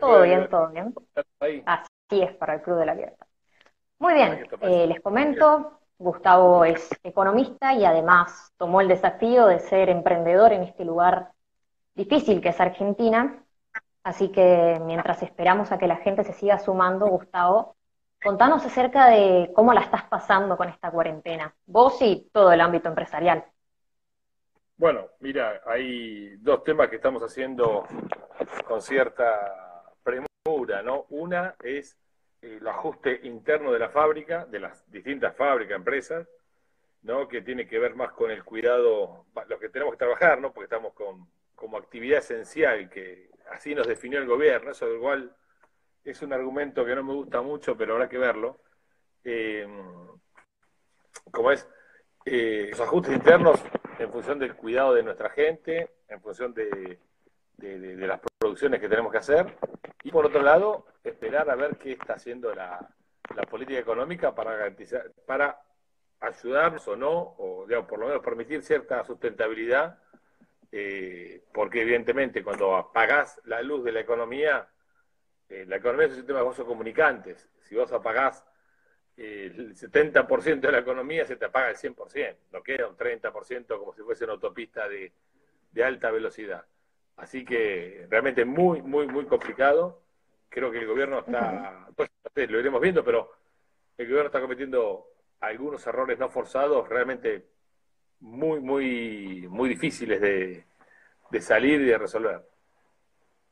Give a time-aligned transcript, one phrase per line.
[0.00, 0.94] Todo bien, todo bien.
[1.40, 1.62] Ahí?
[1.66, 3.26] Así es para el Club de la Libertad.
[3.98, 9.88] Muy bien, eh, les comento, Gustavo es economista y además tomó el desafío de ser
[9.88, 11.32] emprendedor en este lugar
[11.94, 13.42] difícil que es Argentina.
[14.04, 17.76] Así que mientras esperamos a que la gente se siga sumando, Gustavo,
[18.22, 22.88] contanos acerca de cómo la estás pasando con esta cuarentena, vos y todo el ámbito
[22.88, 23.44] empresarial.
[24.76, 27.84] Bueno, mira, hay dos temas que estamos haciendo
[28.66, 29.67] con cierta
[30.82, 31.06] ¿no?
[31.10, 31.96] Una es
[32.40, 36.28] el ajuste interno de la fábrica, de las distintas fábricas, empresas,
[37.02, 37.28] ¿no?
[37.28, 40.52] Que tiene que ver más con el cuidado, lo que tenemos que trabajar, ¿no?
[40.52, 45.34] Porque estamos con, como actividad esencial, que así nos definió el gobierno, eso igual
[46.04, 48.60] es un argumento que no me gusta mucho, pero habrá que verlo.
[49.24, 49.66] Eh,
[51.30, 51.68] como es,
[52.24, 53.62] eh, los ajustes internos
[53.98, 56.98] en función del cuidado de nuestra gente, en función de,
[57.58, 59.56] de, las producciones que tenemos que hacer,
[60.02, 62.88] y por otro lado, esperar a ver qué está haciendo la,
[63.34, 65.60] la política económica para garantizar, para
[66.20, 69.98] ayudarnos o no, o digamos, por lo menos permitir cierta sustentabilidad,
[70.70, 74.68] eh, porque evidentemente cuando apagás la luz de la economía,
[75.48, 77.48] eh, la economía es un sistema de vasos comunicantes.
[77.62, 78.44] Si vos apagás
[79.16, 82.36] eh, el 70% de la economía, se te apaga el 100%.
[82.52, 85.12] No queda un 30% como si fuese una autopista de,
[85.70, 86.66] de alta velocidad.
[87.18, 90.00] Así que realmente muy, muy, muy complicado.
[90.48, 93.30] Creo que el gobierno está, pues, lo iremos viendo, pero
[93.98, 95.06] el gobierno está cometiendo
[95.40, 97.46] algunos errores no forzados realmente
[98.20, 100.64] muy, muy, muy difíciles de,
[101.30, 102.42] de salir y de resolver.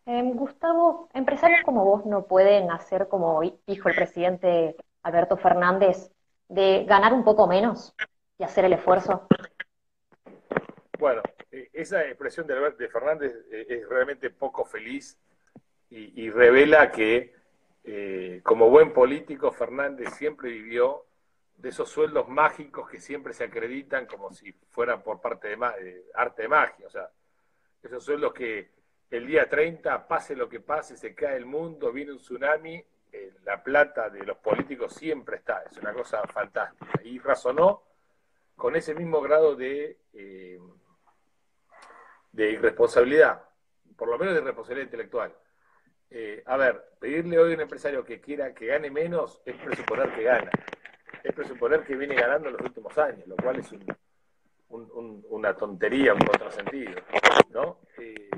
[0.06, 6.12] Eh, Gustavo, empresarios como vos no pueden hacer como dijo el presidente Alberto Fernández,
[6.48, 7.92] de ganar un poco menos
[8.38, 9.26] y hacer el esfuerzo.
[10.98, 11.22] Bueno,
[11.56, 15.18] eh, esa expresión de, de Fernández eh, es realmente poco feliz
[15.88, 17.32] y, revela que
[17.84, 21.06] eh, como buen político Fernández siempre vivió
[21.56, 26.42] de esos sueldos mágicos que siempre se acreditan como si fueran por parte de, arte
[26.42, 27.08] de magia, o sea,
[27.82, 28.68] esos sueldos que
[29.10, 32.84] el día 30, pase lo que pase, se cae el mundo, viene un tsunami,
[33.44, 37.00] la plata de los políticos siempre está, es una cosa fantástica.
[37.04, 37.84] Y razonó
[38.56, 39.96] con ese mismo grado de,
[42.36, 43.42] de irresponsabilidad,
[43.96, 45.34] por lo menos de irresponsabilidad intelectual.
[46.10, 50.12] Eh, a ver, pedirle hoy a un empresario que quiera que gane menos es presuponer
[50.14, 50.50] que gana,
[51.24, 53.84] es presuponer que viene ganando en los últimos años, lo cual es un,
[54.68, 57.00] un, un, una tontería, un contrasentido,
[57.50, 57.80] ¿no?
[57.98, 58.28] Eh,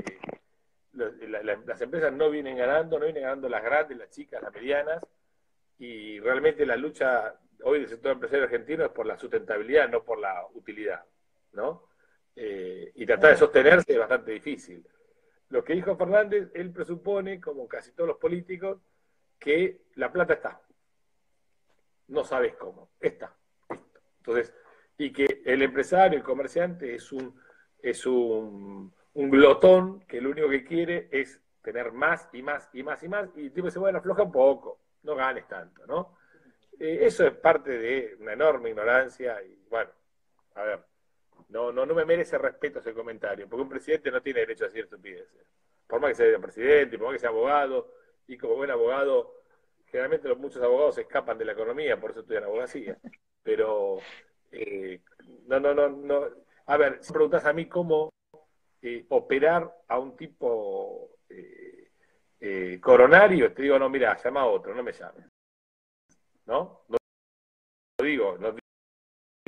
[0.93, 4.55] la, la, las empresas no vienen ganando, no vienen ganando las grandes, las chicas, las
[4.55, 5.05] medianas,
[5.79, 10.21] y realmente la lucha hoy del sector empresario argentino es por la sustentabilidad, no por
[10.21, 11.05] la utilidad,
[11.53, 11.88] ¿no?
[12.37, 14.87] Eh, y tratar de sostenerse es bastante difícil.
[15.51, 18.81] Lo que dijo Fernández, él presupone, como casi todos los políticos,
[19.39, 20.61] que la plata está.
[22.09, 23.35] No sabes cómo, está.
[24.19, 24.53] Entonces,
[24.99, 27.41] y que el empresario, el comerciante, es un,
[27.81, 32.85] es un un glotón que lo único que quiere es tener más y más y
[32.85, 36.17] más y más, y el tipo dice, bueno, afloja un poco, no ganes tanto, ¿no?
[36.79, 39.91] Eh, eso es parte de una enorme ignorancia y bueno,
[40.55, 40.85] a ver,
[41.49, 44.69] no, no, no me merece respeto ese comentario, porque un presidente no tiene derecho a
[44.69, 45.47] decir estupideces,
[45.87, 47.93] por más que sea presidente, por más que sea abogado,
[48.27, 49.35] y como buen abogado,
[49.87, 52.99] generalmente los, muchos abogados escapan de la economía, por eso estudian abogacía,
[53.43, 53.99] pero
[54.53, 55.01] eh,
[55.47, 56.29] no, no, no, no,
[56.67, 58.11] a ver, si preguntas a mí cómo
[58.83, 61.91] eh, operar a un tipo eh,
[62.41, 65.27] eh, coronario, te digo, no, mira, llama a otro, no me llames.
[66.47, 66.85] ¿No?
[66.89, 66.97] No,
[67.99, 68.55] no digo, no,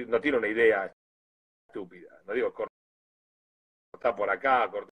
[0.06, 0.92] no, tiene una idea
[1.70, 2.20] estúpida.
[2.26, 4.90] No digo, corta por acá, corta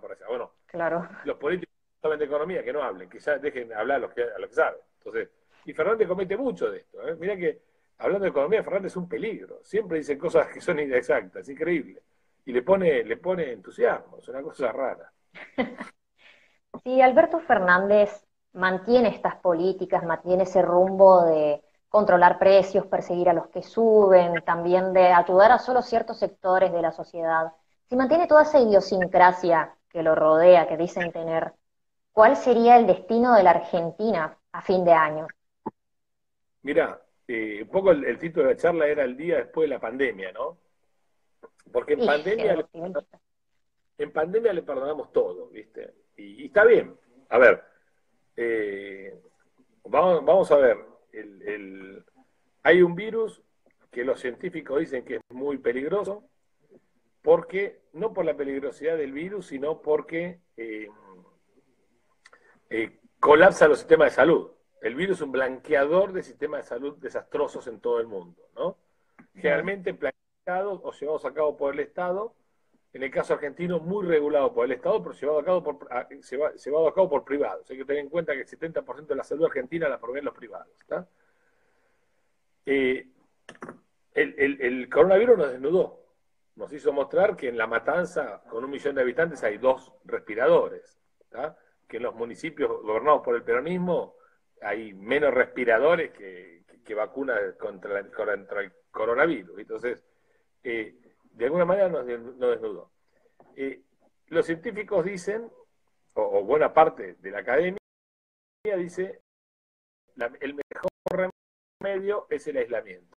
[0.00, 0.26] por allá.
[0.28, 1.08] Bueno, claro.
[1.24, 4.22] los políticos saben de economía, que no hablen, que ya dejen hablar a los que,
[4.22, 4.80] a los que saben.
[4.98, 5.30] Entonces,
[5.64, 7.06] y Fernández comete mucho de esto.
[7.06, 7.16] ¿eh?
[7.18, 7.62] Mira que,
[7.98, 9.60] hablando de economía, Fernández es un peligro.
[9.62, 12.02] Siempre dice cosas que son inexactas, increíble
[12.44, 15.12] y le pone, le pone entusiasmo, es una cosa rara.
[16.84, 21.60] Si Alberto Fernández mantiene estas políticas, mantiene ese rumbo de
[21.90, 26.80] controlar precios, perseguir a los que suben, también de ayudar a solo ciertos sectores de
[26.80, 27.52] la sociedad,
[27.88, 31.52] si mantiene toda esa idiosincrasia que lo rodea, que dicen tener,
[32.12, 35.26] ¿cuál sería el destino de la Argentina a fin de año?
[36.62, 39.74] Mira, eh, un poco el, el título de la charla era el día después de
[39.74, 40.58] la pandemia, ¿no?
[41.72, 42.66] Porque en pandemia, le,
[43.98, 45.94] en pandemia le perdonamos todo, ¿viste?
[46.16, 46.96] Y, y está bien.
[47.28, 47.62] A ver,
[48.36, 49.20] eh,
[49.84, 50.89] vamos, vamos, a ver.
[51.12, 52.04] El, el,
[52.62, 53.42] hay un virus
[53.90, 56.24] que los científicos dicen que es muy peligroso
[57.22, 60.88] porque no por la peligrosidad del virus, sino porque eh,
[62.70, 64.50] eh, colapsa los sistemas de salud.
[64.80, 68.78] El virus es un blanqueador de sistemas de salud desastrosos en todo el mundo, ¿no?
[69.34, 72.34] Generalmente planificados o llevados a cabo por el Estado,
[72.92, 77.70] en el caso argentino muy regulado por el Estado, pero llevado a cabo por, privados.
[77.70, 80.34] Hay que tener en cuenta que el 70% de la salud argentina la proveen los
[80.34, 80.68] privados.
[82.66, 83.06] Eh,
[84.14, 86.00] el, coronavirus nos desnudó,
[86.56, 90.98] nos hizo mostrar que en La Matanza, con un millón de habitantes, hay dos respiradores,
[91.86, 94.16] que en los municipios gobernados por el peronismo
[94.60, 96.60] hay menos respiradores que,
[96.92, 99.60] vacunas contra, contra, el coronavirus.
[99.60, 100.04] Entonces,
[100.64, 100.99] eh,
[101.32, 102.90] de alguna manera nos, desnudó.
[103.56, 103.82] Eh,
[104.28, 105.50] los científicos dicen,
[106.14, 107.78] o, buena parte de la academia,
[108.76, 109.20] dice,
[110.40, 111.30] el mejor
[111.80, 113.16] remedio es el aislamiento.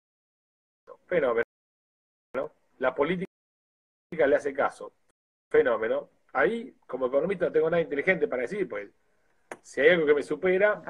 [1.07, 1.45] Fenómeno.
[2.79, 3.27] La política
[4.27, 4.93] le hace caso.
[5.51, 6.09] Fenómeno.
[6.33, 8.91] Ahí, como economista, no tengo nada inteligente para decir, pues,
[9.63, 10.83] si hay algo que me supera,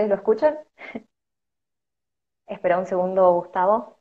[0.00, 0.58] ¿Ustedes lo escuchan?
[2.46, 3.98] Espera un segundo, Gustavo.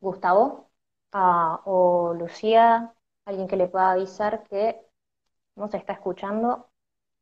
[0.00, 0.70] Gustavo
[1.12, 2.94] ah, o Lucía,
[3.24, 4.80] alguien que le pueda avisar que
[5.56, 6.71] no se está escuchando.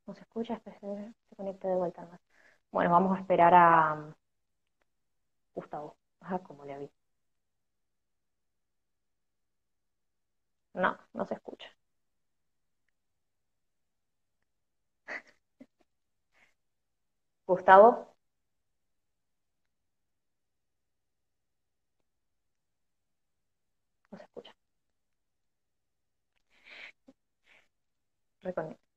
[0.06, 0.60] ¿No se escucha?
[0.64, 2.20] Se conecta de vuelta más.
[2.70, 4.12] Bueno, vamos a esperar a um,
[5.54, 5.96] Gustavo.
[6.20, 6.94] Ajá, como le aviso.
[10.74, 11.68] No, no se escucha.
[17.46, 18.14] Gustavo.
[24.12, 24.52] No se escucha.
[28.42, 28.89] Reconecta.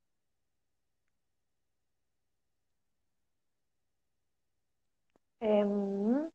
[5.50, 6.32] Em,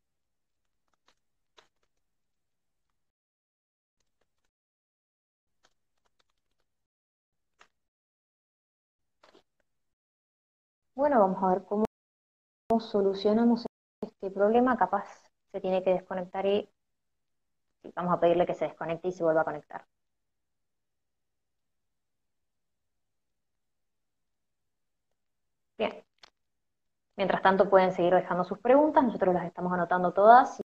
[10.95, 11.85] bueno, vamos a ver cómo
[12.81, 13.67] solucionamos
[14.03, 14.79] este problema.
[14.79, 15.05] Capaz
[15.53, 16.69] se tiene que desconectar y
[17.95, 19.85] vamos a pedirle que se desconecte y se vuelva a conectar.
[25.79, 26.05] Bien.
[27.19, 30.61] Mientras tanto pueden seguir dejando sus preguntas, nosotros las estamos anotando todas.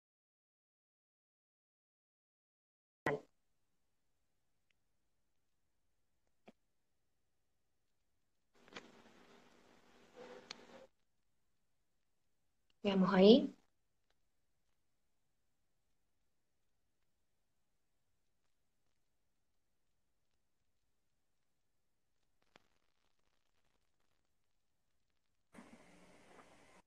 [12.83, 13.55] Veamos ahí.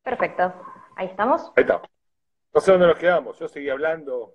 [0.04, 0.54] Perfecto.
[0.96, 1.52] Ahí estamos.
[1.56, 1.88] Ahí estamos.
[2.54, 3.40] No sé dónde nos quedamos.
[3.40, 4.34] Yo seguí hablando.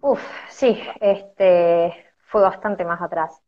[0.00, 3.40] Uf, sí, este fue bastante más atrás.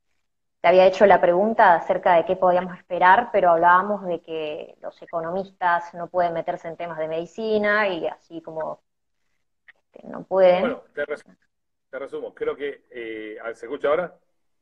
[0.60, 5.00] Te había hecho la pregunta acerca de qué podíamos esperar, pero hablábamos de que los
[5.02, 8.82] economistas no pueden meterse en temas de medicina y así como
[9.92, 10.60] este, no pueden.
[10.60, 10.82] Bueno,
[11.90, 12.34] te resumo.
[12.34, 12.84] Creo que.
[12.90, 14.14] Eh, ¿Se escucha ahora?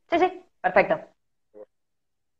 [0.09, 0.99] Sí, sí, perfecto.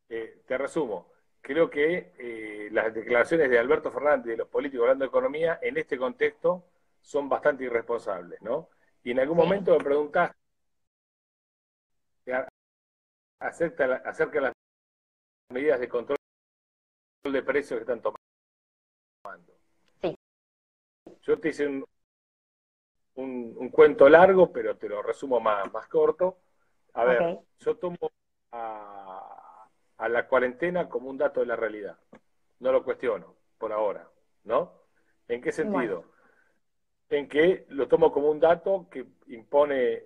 [0.10, 1.12] Eh, te resumo
[1.43, 5.59] creo que eh, las declaraciones de Alberto Fernández y de los políticos hablando de economía
[5.62, 6.63] en este contexto
[7.01, 8.69] son bastante irresponsables, ¿no?
[9.03, 10.35] Y en algún momento me preguntaste
[13.39, 14.53] acerca, acerca de las
[15.50, 16.17] medidas de control
[17.25, 19.53] de precios que están tomando.
[20.01, 20.15] Sí.
[21.23, 21.85] Yo te hice un,
[23.15, 26.38] un, cuento largo, pero te lo resumo más, más corto.
[26.93, 27.97] A ver, yo tomo
[28.51, 29.02] a
[30.03, 31.98] a la cuarentena como un dato de la realidad.
[32.60, 34.05] No lo cuestiono, por ahora,
[34.43, 34.74] ¿no?
[35.29, 36.03] ¿En qué sentido?
[37.10, 40.03] En que lo tomo como un dato que impone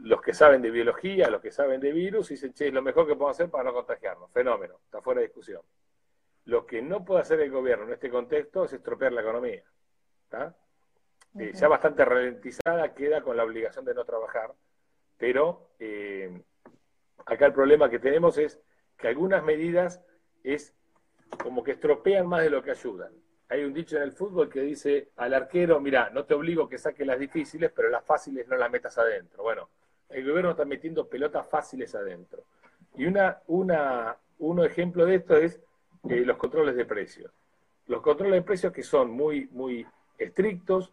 [0.00, 2.82] los que saben de biología, los que saben de virus, y dicen, che, es lo
[2.82, 4.30] mejor que podemos hacer para no contagiarnos.
[4.30, 5.62] Fenómeno, está fuera de discusión.
[6.44, 9.64] Lo que no puede hacer el gobierno en este contexto es estropear la economía.
[11.38, 14.52] Eh, ya bastante ralentizada queda con la obligación de no trabajar,
[15.16, 16.42] pero eh,
[17.26, 18.60] Acá el problema que tenemos es
[18.96, 20.02] que algunas medidas
[20.42, 20.74] es
[21.42, 23.12] como que estropean más de lo que ayudan.
[23.48, 26.78] hay un dicho en el fútbol que dice al arquero, mira, no te obligo que
[26.78, 29.42] saque las difíciles, pero las fáciles no las metas adentro.
[29.42, 29.68] Bueno,
[30.08, 32.44] el gobierno está metiendo pelotas fáciles adentro.
[32.96, 35.60] Y una, una, un ejemplo de esto es
[36.08, 37.30] eh, los controles de precios.
[37.88, 39.86] Los controles de precios que son muy, muy
[40.18, 40.92] estrictos,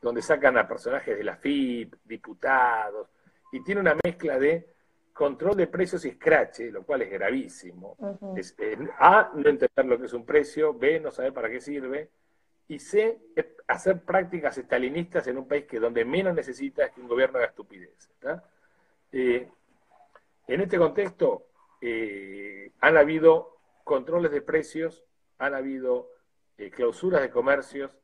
[0.00, 3.08] donde sacan a personajes de la FIP, diputados,
[3.52, 4.75] y tiene una mezcla de
[5.16, 7.96] control de precios y scratch, lo cual es gravísimo.
[8.36, 8.54] es,
[8.98, 12.10] a, no entender lo que es un precio, B, no saber para qué sirve,
[12.68, 13.18] y C,
[13.66, 17.46] hacer prácticas estalinistas en un país que donde menos necesita es que un gobierno haga
[17.46, 18.10] estupidez.
[19.10, 19.48] Eh,
[20.48, 21.46] en este contexto,
[21.80, 25.02] eh, han habido controles de precios,
[25.38, 26.10] han habido
[26.58, 27.96] eh, clausuras de comercios,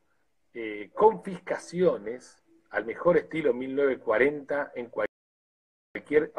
[0.92, 6.33] confiscaciones al mejor estilo 1940 en cualquier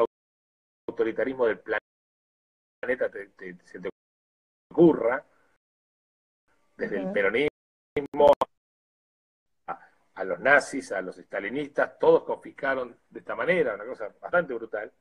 [0.94, 3.10] autoritarismo del planeta
[3.66, 3.90] se te
[4.72, 5.26] ocurra,
[6.78, 7.50] desde el peronismo
[10.16, 14.92] a, los nazis, a los estalinistas, todos confiscaron de esta manera, una cosa bastante brutal.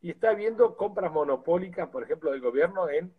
[0.00, 3.14] Y está habiendo compras monopólicas, por ejemplo, del gobierno en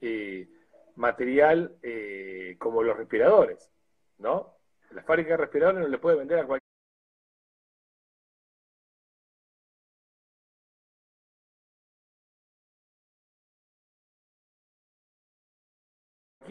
[0.00, 0.48] eh,
[0.96, 3.70] material eh, como los respiradores,
[4.18, 4.54] ¿no?
[4.90, 6.63] La fábrica de respiradores no le puede vender a cualquier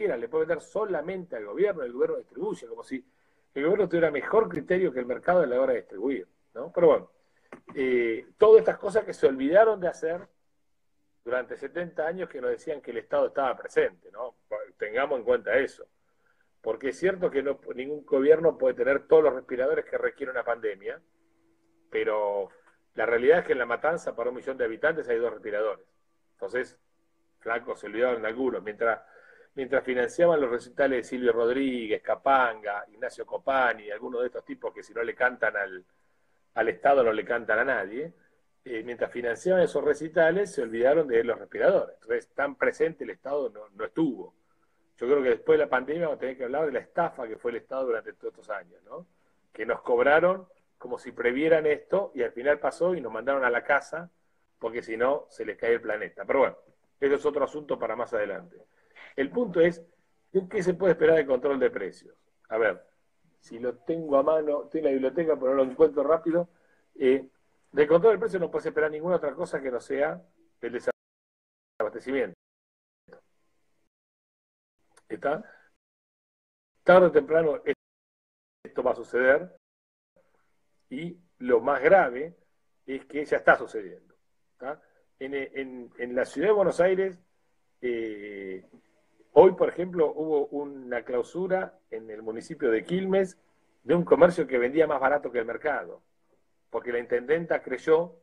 [0.08, 3.04] le puede vender solamente al gobierno, el gobierno distribuye, como si
[3.54, 6.26] el gobierno tuviera mejor criterio que el mercado a la hora de distribuir.
[6.54, 6.72] ¿no?
[6.72, 7.10] Pero bueno,
[7.74, 10.28] eh, todas estas cosas que se olvidaron de hacer
[11.24, 14.36] durante 70 años que nos decían que el Estado estaba presente, ¿no?
[14.76, 15.86] Tengamos en cuenta eso.
[16.60, 20.44] Porque es cierto que no, ningún gobierno puede tener todos los respiradores que requiere una
[20.44, 21.00] pandemia,
[21.90, 22.50] pero
[22.94, 25.86] la realidad es que en la matanza para un millón de habitantes hay dos respiradores.
[26.32, 26.78] Entonces,
[27.40, 28.62] flaco, se olvidaron algunos.
[28.62, 29.00] Mientras
[29.54, 34.82] mientras financiaban los recitales de Silvio Rodríguez, Capanga, Ignacio Copani, algunos de estos tipos que
[34.82, 38.12] si no le cantan al, Estado no le cantan a nadie,
[38.64, 41.96] eh, mientras financiaban esos recitales se olvidaron de los respiradores.
[42.00, 44.34] Entonces, tan presente el Estado no, estuvo.
[44.96, 47.26] Yo creo que después de la pandemia vamos a tener que hablar de la estafa
[47.26, 49.06] que fue el Estado durante todos estos años, ¿no?
[49.52, 53.50] Que nos cobraron como si previeran esto y al final pasó y nos mandaron a
[53.50, 54.10] la casa
[54.58, 56.24] porque si no se les cae el planeta.
[56.24, 56.56] Pero bueno,
[57.00, 58.56] eso es otro asunto para más adelante.
[59.16, 59.82] El punto es,
[60.50, 62.16] ¿qué se puede esperar de control de precios?
[62.48, 62.84] A ver,
[63.40, 66.48] si lo tengo a mano, estoy en la biblioteca, pero no lo encuentro rápido.
[66.94, 67.28] Eh,
[67.72, 70.22] de control de precios no puede esperar ninguna otra cosa que no sea
[70.60, 70.80] el
[71.78, 72.34] desabastecimiento.
[75.08, 75.44] ¿Está?
[76.82, 77.62] Tarde o temprano
[78.64, 79.56] esto va a suceder
[80.90, 82.36] y lo más grave
[82.86, 84.14] es que ya está sucediendo.
[85.18, 87.18] En, en, la ciudad de Buenos Aires
[87.82, 88.66] eh,
[89.36, 93.36] Hoy, por ejemplo, hubo una clausura en el municipio de Quilmes
[93.82, 96.02] de un comercio que vendía más barato que el mercado,
[96.70, 98.14] porque la intendenta creyó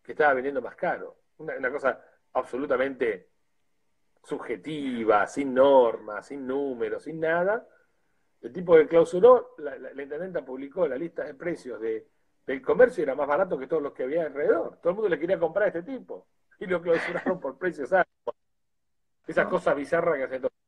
[0.00, 1.16] que estaba vendiendo más caro.
[1.38, 2.00] Una, cosa
[2.34, 3.30] absolutamente
[4.22, 7.66] subjetiva, sin normas, sin números, sin nada.
[8.40, 12.06] El tipo que clausuró, la, intendenta publicó la lista de precios de,
[12.46, 14.76] del comercio y era más barato que todos los que había alrededor.
[14.76, 16.28] Todo el mundo le quería comprar a este tipo
[16.60, 18.36] y lo clausuraron por precios altos.
[19.26, 20.59] Esas cosas bizarras que hacen eh,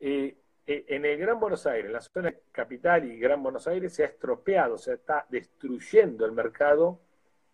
[0.00, 0.36] eh,
[0.66, 4.06] en el Gran Buenos Aires, en la zona capital y Gran Buenos Aires, se ha
[4.06, 7.00] estropeado, se está destruyendo el mercado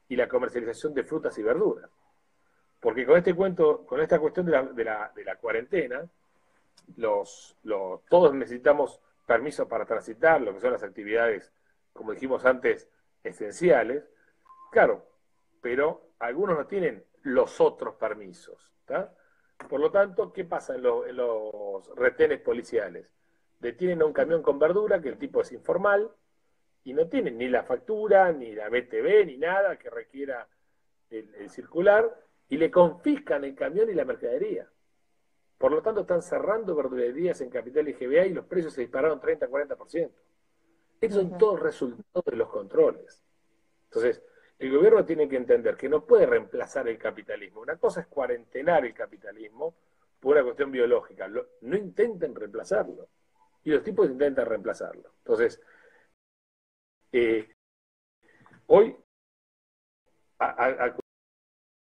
[0.08, 1.90] y la comercialización de frutas y verduras.
[2.80, 6.04] Porque con este cuento, con esta cuestión de la, cuarentena,
[8.08, 11.52] todos necesitamos permiso para transitar, lo que son las actividades,
[11.92, 12.88] como dijimos antes,
[13.22, 14.04] esenciales.
[14.70, 15.06] Claro,
[15.62, 18.72] pero algunos no tienen los otros permisos.
[18.80, 19.14] ¿está?
[19.68, 23.08] Por lo tanto, ¿qué pasa en, los retenes policiales?
[23.61, 26.11] Detienen a un camión con verdura, que el tipo es informal,
[26.84, 30.46] y no tienen ni la factura, ni la BTV, ni nada que requiera
[31.11, 32.14] el, circular,
[32.49, 34.68] y le confiscan el camión y la mercadería.
[35.56, 39.20] Por lo tanto, están cerrando verdulerías en Capital y GBA y los precios se dispararon
[39.20, 40.11] 30-40%.
[41.00, 43.23] Estos son todos resultados de los controles.
[43.84, 44.23] Entonces,
[44.58, 47.61] el gobierno tiene que entender que no puede reemplazar el capitalismo.
[47.61, 49.75] Una cosa es cuarentenar el capitalismo
[50.20, 51.28] por una cuestión biológica.
[51.28, 53.08] no intenten reemplazarlo.
[53.64, 55.12] Y los tipos intentan reemplazarlo.
[55.18, 55.61] Entonces,
[57.12, 57.49] eh,
[58.66, 58.96] hoy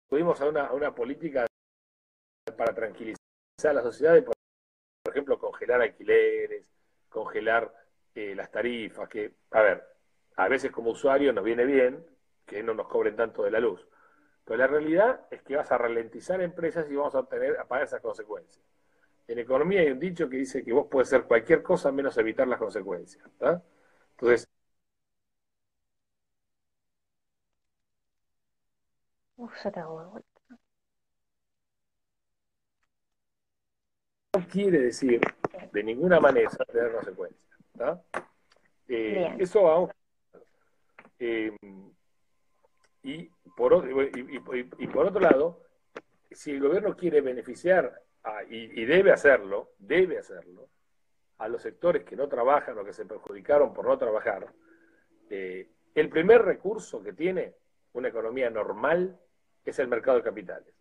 [0.08, 1.46] acudimos a una, política
[2.56, 3.18] para tranquilizar
[3.64, 4.35] a la sociedad, por,
[5.12, 6.70] ejemplo, congelar alquileres,
[7.08, 7.75] congelar
[8.14, 9.85] eh, las tarifas, que, a ver,
[10.37, 12.06] a veces como usuario nos viene bien,
[12.46, 13.86] que no nos cobren tanto de la luz.
[14.44, 17.86] Pero la realidad es que vas a ralentizar empresas y vamos a, tener, a pagar
[17.86, 18.64] esas consecuencias.
[19.28, 22.48] en economía hay un dicho que dice que vos puedes hacer cualquier cosa menos evitar
[22.48, 23.24] las consecuencias.
[24.12, 24.48] Entonces,
[34.34, 35.20] No quiere decir
[35.72, 37.42] de ninguna manera tener consecuencias.
[38.88, 39.90] Eh, eso vamos.
[41.18, 41.56] Eh,
[43.06, 43.88] y, por,
[44.78, 45.62] y, por otro lado,
[46.32, 48.02] si el gobierno quiere beneficiar,
[48.50, 50.68] y, debe hacerlo, debe hacerlo,
[51.38, 54.52] a los sectores que no trabajan o que se perjudicaron por no trabajar,
[55.30, 57.54] eh, el primer recurso que tiene
[57.92, 59.16] una economía normal
[59.64, 60.75] es el mercado de capitales.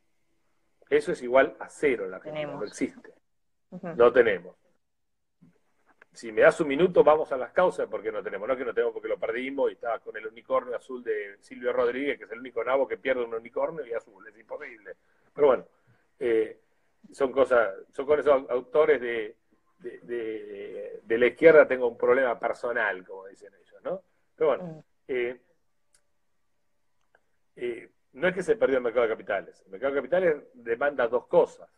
[0.89, 3.13] Eso es igual a cero en la Argentina, no existe.
[3.69, 4.55] No tenemos.
[6.15, 8.47] Si me das un minuto, vamos a las causas porque no tenemos.
[8.47, 11.73] No que no tenemos porque lo perdimos y estaba con el unicornio azul de Silvio
[11.73, 14.25] Rodríguez, que es el único nabo que pierde un unicornio y azul.
[14.27, 14.95] Es imposible.
[15.33, 15.65] Pero bueno,
[16.19, 16.59] eh,
[17.11, 19.35] son cosas, son con esos autores de,
[19.79, 24.01] de, la izquierda tengo un problema personal, como dicen ellos, ¿no?
[24.35, 24.79] Pero bueno, mm.
[25.07, 25.41] eh,
[27.57, 29.61] eh, no es que se perdió el mercado de capitales.
[29.65, 31.69] El mercado de capitales demanda dos cosas.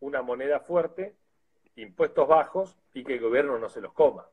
[0.00, 1.16] Una moneda fuerte,
[1.76, 4.28] impuestos bajos y que el gobierno no se los coma.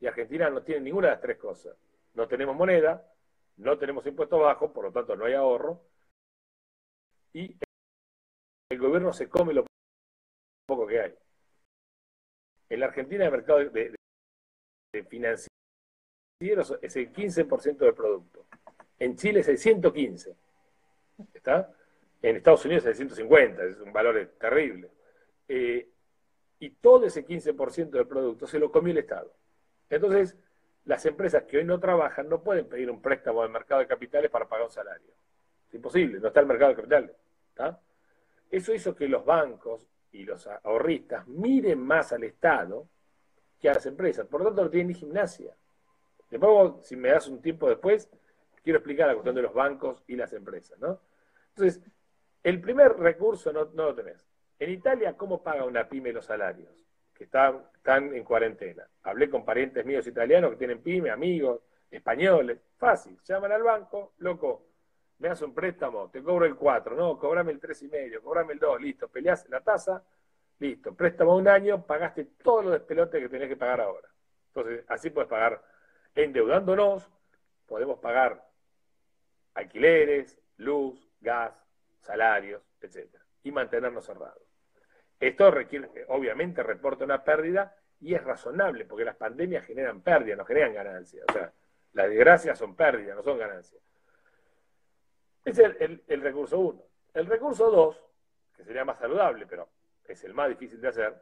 [0.00, 1.76] Y Argentina no tiene ninguna de las tres cosas.
[2.14, 3.10] No tenemos moneda,
[3.56, 5.80] no tenemos impuestos bajos, por lo tanto no hay ahorro.
[7.32, 7.56] Y
[8.70, 9.64] el gobierno se come lo
[10.66, 11.14] poco que hay.
[12.68, 13.94] En la Argentina el mercado de,
[15.08, 15.48] financieros
[16.82, 18.46] es el 15% del producto.
[18.98, 20.34] En Chile es el 115%.
[21.32, 21.72] ¿Está?
[22.22, 24.90] En Estados Unidos es el 150, es un valor terrible.
[25.46, 25.88] Eh,
[26.64, 29.30] y todo ese 15% del producto se lo comió el Estado.
[29.90, 30.34] Entonces,
[30.86, 34.30] las empresas que hoy no trabajan no pueden pedir un préstamo del mercado de capitales
[34.30, 35.12] para pagar un salario.
[35.68, 37.10] Es imposible, no está el mercado de capitales.
[38.50, 42.88] Eso hizo que los bancos y los ahorristas miren más al Estado
[43.60, 44.26] que a las empresas.
[44.26, 45.54] Por lo tanto, no tienen ni gimnasia.
[46.30, 48.08] Después, si me das un tiempo después,
[48.62, 50.98] quiero explicar la cuestión de los bancos y las empresas, ¿no?
[51.50, 51.82] Entonces,
[52.42, 54.26] el primer recurso no, lo tenés.
[54.64, 56.70] En Italia, ¿cómo paga una pyme los salarios?
[57.12, 58.88] Que están, en cuarentena.
[59.02, 62.60] Hablé con parientes míos italianos que tienen pyme, amigos, españoles.
[62.78, 64.68] Fácil, llaman al banco, loco,
[65.18, 68.80] me das un préstamo, te cobro el 4, no, cobrame el 3,5, cobrame el 2,
[68.80, 70.02] listo, peleás la tasa,
[70.60, 74.08] listo, préstamo un año, pagaste todos los despelotes que tenés que pagar ahora.
[74.46, 75.62] Entonces, así puedes pagar
[76.14, 77.10] endeudándonos,
[77.66, 78.42] podemos pagar
[79.52, 81.52] alquileres, luz, gas,
[82.00, 84.43] salarios, etcétera, y mantenernos cerrados.
[85.20, 90.44] Esto requiere, obviamente reporta una pérdida y es razonable, porque las pandemias generan pérdidas, no
[90.44, 91.24] generan ganancias.
[91.28, 91.52] O sea,
[91.94, 93.80] las desgracias son pérdidas, no son ganancias.
[95.44, 96.82] Ese es el, recurso uno.
[97.12, 98.02] El recurso dos,
[98.56, 99.68] que sería más saludable, pero
[100.06, 101.14] es el más difícil de hacer,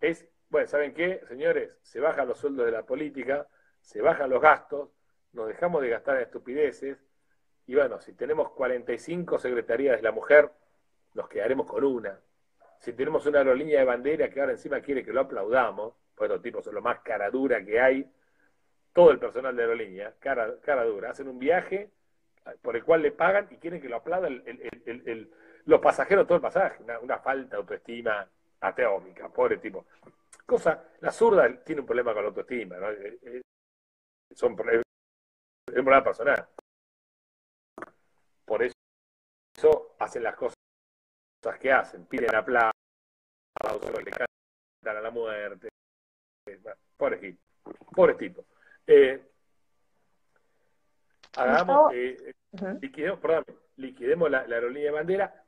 [0.00, 1.76] es, bueno, ¿saben qué, señores?
[1.82, 3.46] Se bajan los sueldos de la política,
[3.80, 4.90] se bajan los gastos,
[5.32, 7.04] nos dejamos de gastar en estupideces,
[7.66, 10.50] y bueno, si tenemos 45 secretarías de la mujer,
[11.14, 12.20] nos quedaremos con una.
[12.86, 16.40] Si tenemos una aerolínea de bandera que ahora encima quiere que lo aplaudamos, pues los
[16.40, 18.08] tipos son lo más cara dura que hay,
[18.92, 21.90] todo el personal de aerolínea, cara, cara dura, hacen un viaje
[22.62, 24.40] por el cual le pagan y quieren que lo aplaudan
[25.64, 29.86] los pasajeros todo el pasaje, una, falta de autoestima ateómica, pobre tipo.
[30.46, 32.76] Cosa, la zurda tiene un problema con la autoestima.
[32.92, 33.42] Eh, eh,
[34.32, 34.84] son, es
[35.70, 36.46] un problema personal.
[38.44, 40.56] Por eso hacen las cosas
[41.54, 42.74] que hacen, piden aplausos,
[44.04, 45.68] le cantan a la muerte.
[46.96, 47.40] Pobre tipo.
[47.94, 48.44] Pobre tipo.
[48.86, 49.24] Eh,
[51.36, 52.34] hagamos, eh,
[52.80, 53.44] liquidemos, perdón,
[53.76, 55.44] liquidemos la, aerolínea de bandera,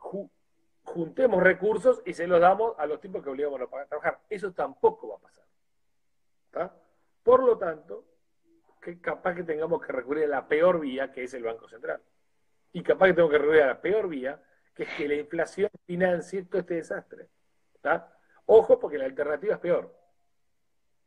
[0.82, 4.20] juntemos recursos y se los damos a los tipos que obligamos a trabajar.
[4.28, 6.72] Eso tampoco va a pasar.
[7.22, 8.04] Por lo tanto,
[8.80, 12.00] que capaz que tengamos que recurrir a la peor vía, que es el Banco Central
[12.72, 14.40] y capaz que tengo que recurrir a la peor vía,
[14.78, 17.26] que es que la inflación financie todo este desastre.
[18.46, 19.92] Ojo, porque la alternativa es peor.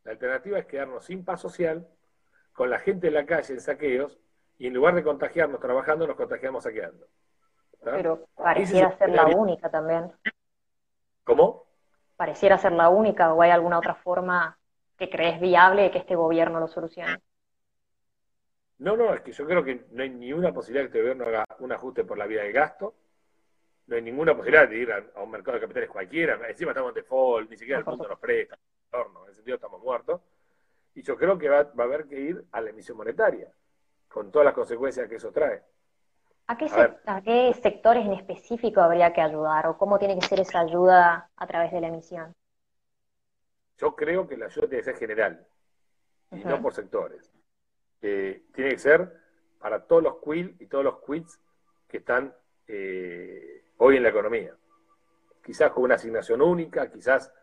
[0.03, 1.87] La alternativa es quedarnos sin paz social,
[2.51, 4.19] con la gente en la calle en saqueos,
[4.57, 7.07] y en lugar de contagiarnos trabajando, nos contagiamos saqueando.
[7.81, 10.11] Pero pareciera ser la única también.
[11.23, 11.63] ¿Cómo?
[12.17, 14.59] Pareciera ser la única, o hay alguna otra forma
[14.97, 17.21] que crees viable de que este gobierno lo solucione.
[18.79, 21.23] No, no, es que yo creo que no hay ni una posibilidad que este gobierno
[21.25, 22.95] haga un ajuste por la vía del gasto.
[23.91, 26.39] No hay ninguna posibilidad de ir a, un mercado de capitales cualquiera.
[26.47, 28.57] Encima estamos en default, ni siquiera el mundo nos presta.
[28.93, 30.21] En ese sentido estamos muertos.
[30.95, 33.51] Y yo creo que va, a haber que ir a la emisión monetaria,
[34.07, 35.61] con todas las consecuencias que eso trae.
[36.47, 36.67] ¿A qué,
[37.05, 39.67] ¿A qué sectores en específico habría que ayudar?
[39.67, 42.33] ¿O cómo tiene que ser esa ayuda a través de la emisión?
[43.81, 45.47] yo creo que la ayuda tiene que ser general
[46.31, 47.33] y no por sectores.
[47.99, 49.19] tiene que ser
[49.59, 51.39] para todos los quill y todos los quits
[51.87, 52.33] que están
[52.67, 54.55] eh, hoy en la economía.
[55.43, 57.33] Quizás con una asignación única, quizás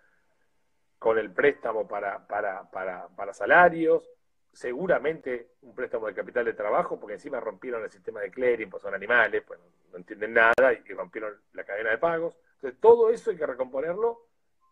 [0.97, 4.09] con el préstamo para, para, para, salarios,
[4.53, 8.83] seguramente un préstamo de capital de trabajo, porque encima rompieron el sistema de clearing, pues
[8.83, 12.37] son animales, pues no, entienden nada y, rompieron la cadena de pagos.
[12.55, 14.29] Entonces, todo eso hay que recomponerlo.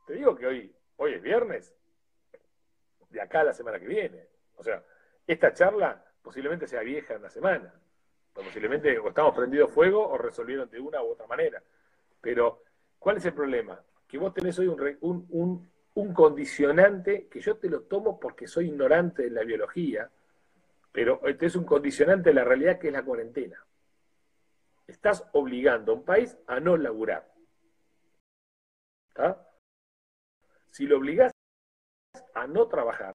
[0.07, 1.75] Te digo que hoy, hoy es viernes,
[3.11, 4.29] de acá a la semana que viene.
[4.55, 4.85] O sea,
[5.27, 7.75] esta charla posiblemente sea vieja en la semana.
[8.45, 11.63] Posiblemente o estamos prendidos fuego o resolvieron de una u otra manera.
[12.21, 12.63] Pero,
[12.99, 13.81] ¿cuál es el problema?
[14.07, 18.67] Que vos tenés hoy un, un, un condicionante que yo te lo tomo porque soy
[18.67, 20.11] ignorante de la biología,
[20.93, 23.65] pero este es un condicionante de la realidad que es la cuarentena.
[24.87, 27.33] Estás obligando a un país a no laburar.
[30.71, 31.33] Si lo obligas
[32.35, 33.15] a no trabajar,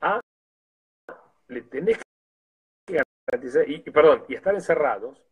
[0.00, 0.20] a
[1.52, 1.98] le tenés
[2.86, 5.24] que garantizar, y, perdón, y estar encerrados,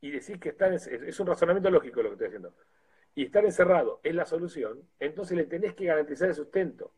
[0.00, 2.54] y decir que están, es un razonamiento lógico lo que estoy haciendo
[3.16, 6.92] y estar encerrado es la solución, entonces le tenés que garantizar el sustento.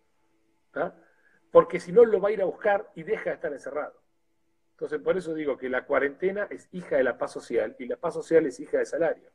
[1.52, 4.02] Porque si no, lo va a ir a buscar y deja de estar encerrado.
[4.72, 7.96] Entonces, por eso digo que la cuarentena es hija de la paz social y la
[7.96, 9.30] paz social es hija del salario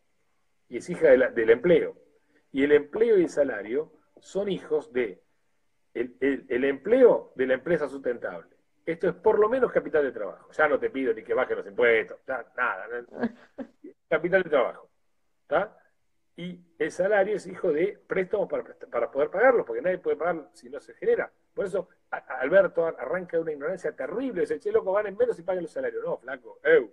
[0.68, 1.96] y es hija del empleo.
[2.52, 5.24] Y el empleo y el salario son hijos de
[5.94, 8.53] el, empleo de la empresa sustentable.
[8.86, 10.52] Esto es por lo menos capital de trabajo.
[10.52, 12.88] Ya no te pido ni que bajen los impuestos, nada.
[14.10, 14.90] Capital de trabajo.
[15.44, 15.78] ¿está?
[16.36, 20.50] y el salario es hijo de préstamos para, para poder pagarlo, porque nadie puede pagar
[20.54, 21.32] si no se genera.
[21.54, 25.44] Por eso Alberto arranca de una ignorancia terrible, dice, che, loco, van en menos y
[25.44, 26.04] paguen los salarios.
[26.04, 26.92] No, flaco, eu,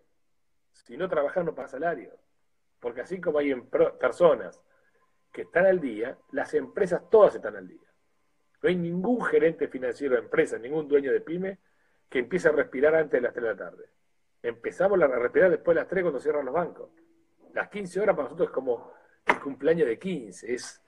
[0.73, 2.13] si no trabajas no pagas salario.
[2.79, 3.55] Porque así como hay
[3.99, 4.63] personas
[5.33, 7.89] que están al día, las empresas todas están al día.
[8.63, 11.59] No hay ningún gerente financiero de empresa, ningún dueño de pyme
[12.11, 13.85] que empiece a respirar antes de las 3 de la tarde.
[14.43, 16.91] Empezamos a respirar después de las 3 cuando cierran los bancos.
[17.55, 18.93] Las 15 horas para nosotros es como
[19.27, 20.83] el cumpleaños de 15, es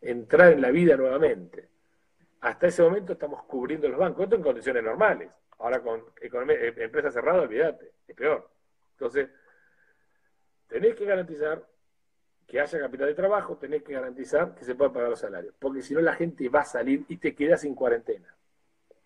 [0.00, 1.70] entrar en la vida nuevamente.
[2.40, 5.30] Hasta ese momento estamos cubriendo los bancos, esto en condiciones normales.
[5.58, 8.50] Ahora con economía, eh, empresa cerrada, olvídate, es peor.
[8.92, 9.30] Entonces,
[10.66, 11.66] tenés que garantizar
[12.46, 15.82] que haya capital de trabajo, tenés que garantizar que se puedan pagar los salarios, porque
[15.82, 18.36] si no la gente va a salir y te quedas sin cuarentena.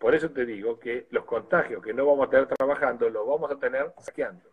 [0.01, 3.49] Por eso te digo que los contagios que no vamos a tener trabajando, los vamos
[3.49, 4.51] a tener saqueando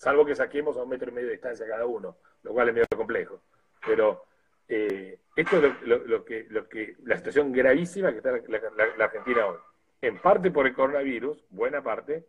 [0.00, 2.74] salvo que saquemos a un metro y medio de distancia cada uno, lo cual es
[2.74, 3.42] medio complejo.
[3.86, 4.24] Pero
[4.66, 9.58] eh, esto es lo, que, la situación gravísima que está la, Argentina hoy.
[10.00, 12.24] En parte por el coronavirus, buena parte,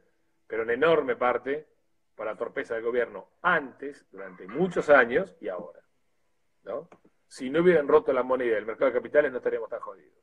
[0.48, 1.66] pero en enorme parte
[2.14, 5.80] por la torpeza del gobierno antes, durante muchos años y ahora.
[6.66, 6.90] ¿no?
[7.30, 10.21] Si no hubieran roto la moneda del mercado de capitales, no estaríamos tan jodidos.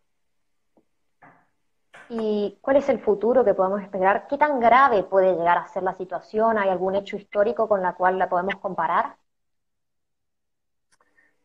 [2.11, 4.27] ¿Y cuál es el futuro que podemos esperar?
[4.29, 6.57] ¿Qué tan grave puede llegar a ser la situación?
[6.57, 9.17] ¿Hay algún hecho histórico con la cual la podemos comparar?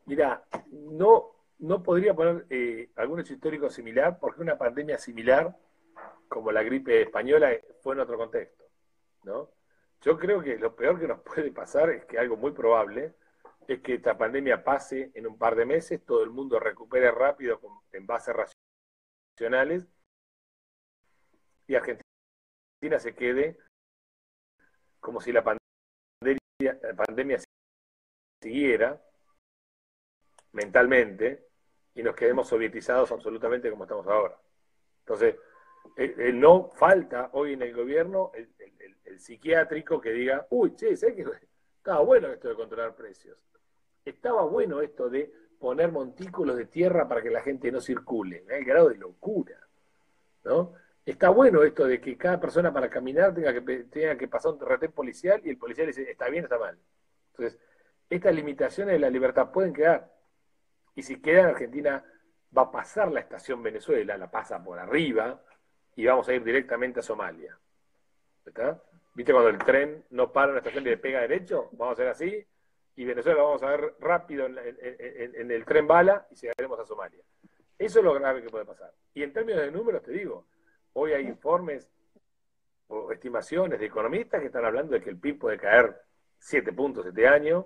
[0.05, 5.55] Mira, no, no podría poner eh, algún hecho histórico similar porque una pandemia similar,
[6.29, 8.63] como la gripe española, fue en otro contexto.
[9.23, 9.49] ¿no?
[10.01, 13.15] Yo creo que lo peor que nos puede pasar es que algo muy probable
[13.67, 17.59] es que esta pandemia pase en un par de meses, todo el mundo recupere rápido
[17.59, 18.35] con, en bases
[19.37, 19.87] racionales
[21.67, 23.57] y Argentina se quede
[24.99, 27.39] como si la pandemia,
[28.41, 29.01] siguiera
[30.53, 31.47] mentalmente
[31.95, 34.37] y nos quedemos sovietizados absolutamente como estamos ahora.
[34.99, 35.35] Entonces,
[35.97, 38.49] eh, eh, no falta hoy en el gobierno el,
[39.19, 41.25] psiquiátrico que diga, uy, che, ¿sabes qué?
[41.77, 43.37] Estaba bueno esto de controlar precios.
[44.03, 48.43] Estaba bueno esto de poner montículos de tierra para que la gente no circule.
[48.49, 49.59] El grado de locura.
[50.43, 50.73] ¿no?
[51.05, 54.61] Está bueno esto de que cada persona para caminar tenga que, tenga que pasar un
[54.61, 56.77] retén policial y el policía le dice, está bien, está mal.
[57.31, 57.59] Entonces,
[58.09, 60.09] estas limitaciones de la libertad pueden quedar.
[60.95, 62.05] Y si queda en Argentina,
[62.55, 65.41] va a pasar la estación Venezuela, la pasa por arriba
[65.95, 67.57] y vamos a ir directamente a Somalia.
[68.45, 68.81] ¿Está?
[69.13, 71.69] ¿Viste cuando el tren no para en la estación y le pega derecho?
[71.73, 72.47] Vamos a hacer así
[72.95, 77.23] y Venezuela vamos a ver rápido en, en el tren bala y llegaremos a Somalia.
[77.77, 78.93] Eso es lo grave que puede pasar.
[79.13, 80.45] Y en términos de números, te digo,
[80.93, 81.89] Hoy hay informes
[82.87, 85.99] o estimaciones de economistas que están hablando de que el PIB puede caer
[86.39, 87.65] 7 puntos este año,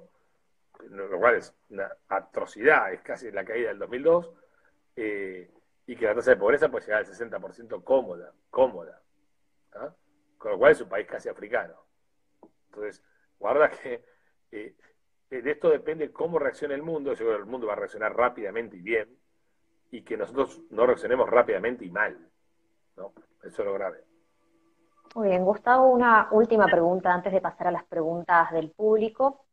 [0.89, 4.31] lo cual es una atrocidad, es casi la caída del 2002,
[4.95, 5.51] eh,
[5.85, 9.01] y que la tasa de pobreza puede llegar al 60% cómoda, cómoda.
[9.73, 9.93] ¿ah?
[10.37, 11.73] Con lo cual es un país casi africano.
[12.69, 13.03] Entonces,
[13.39, 14.03] guarda que
[14.51, 14.75] eh,
[15.29, 17.15] eh, de esto depende cómo reaccione el mundo.
[17.15, 19.17] Que el mundo va a reaccionar rápidamente y bien,
[19.91, 22.29] y que nosotros no reaccionemos rápidamente y mal.
[22.97, 23.13] ¿No?
[23.43, 24.03] Eso es lo grave.
[25.15, 29.45] Muy bien, Gustavo, una última pregunta antes de pasar a las preguntas del público.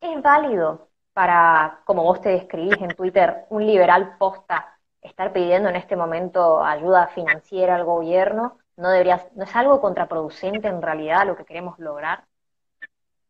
[0.00, 5.76] ¿Es válido para, como vos te describís en Twitter, un liberal posta estar pidiendo en
[5.76, 8.58] este momento ayuda financiera al gobierno?
[8.76, 12.24] ¿No, debería, ¿No es algo contraproducente en realidad lo que queremos lograr?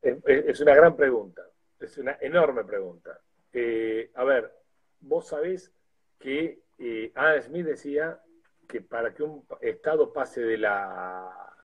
[0.01, 1.43] Es, una gran pregunta,
[1.79, 3.21] es una enorme pregunta.
[3.53, 4.55] Eh, a ver,
[5.01, 5.73] vos sabés
[6.19, 8.21] que eh, Adam Smith decía
[8.71, 11.57] que para que un Estado pase de la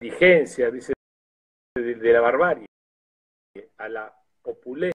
[0.00, 0.94] indigencia, dice,
[1.74, 2.66] de, la barbarie
[3.76, 4.94] a la opulencia,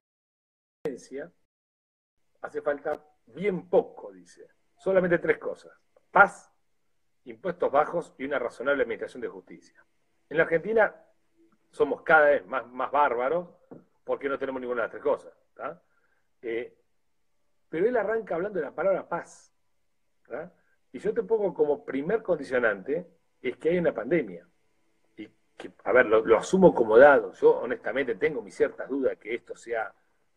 [2.42, 4.48] hace falta bien poco, dice.
[4.76, 5.72] Solamente tres cosas.
[6.10, 6.52] Paz,
[7.24, 9.84] impuestos bajos y una razonable administración de justicia.
[10.28, 10.94] En la Argentina
[11.70, 13.48] somos cada vez más, más bárbaros
[14.02, 15.32] porque no tenemos ninguna de las tres cosas.
[16.42, 16.79] Eh,
[17.70, 19.50] pero él arranca hablando de la palabra paz.
[20.92, 23.06] Y yo te pongo como primer condicionante
[23.40, 24.46] es que hay una pandemia.
[25.16, 27.32] Y que, a ver, lo, asumo como dado.
[27.34, 29.94] Yo honestamente tengo mis ciertas dudas que esto sea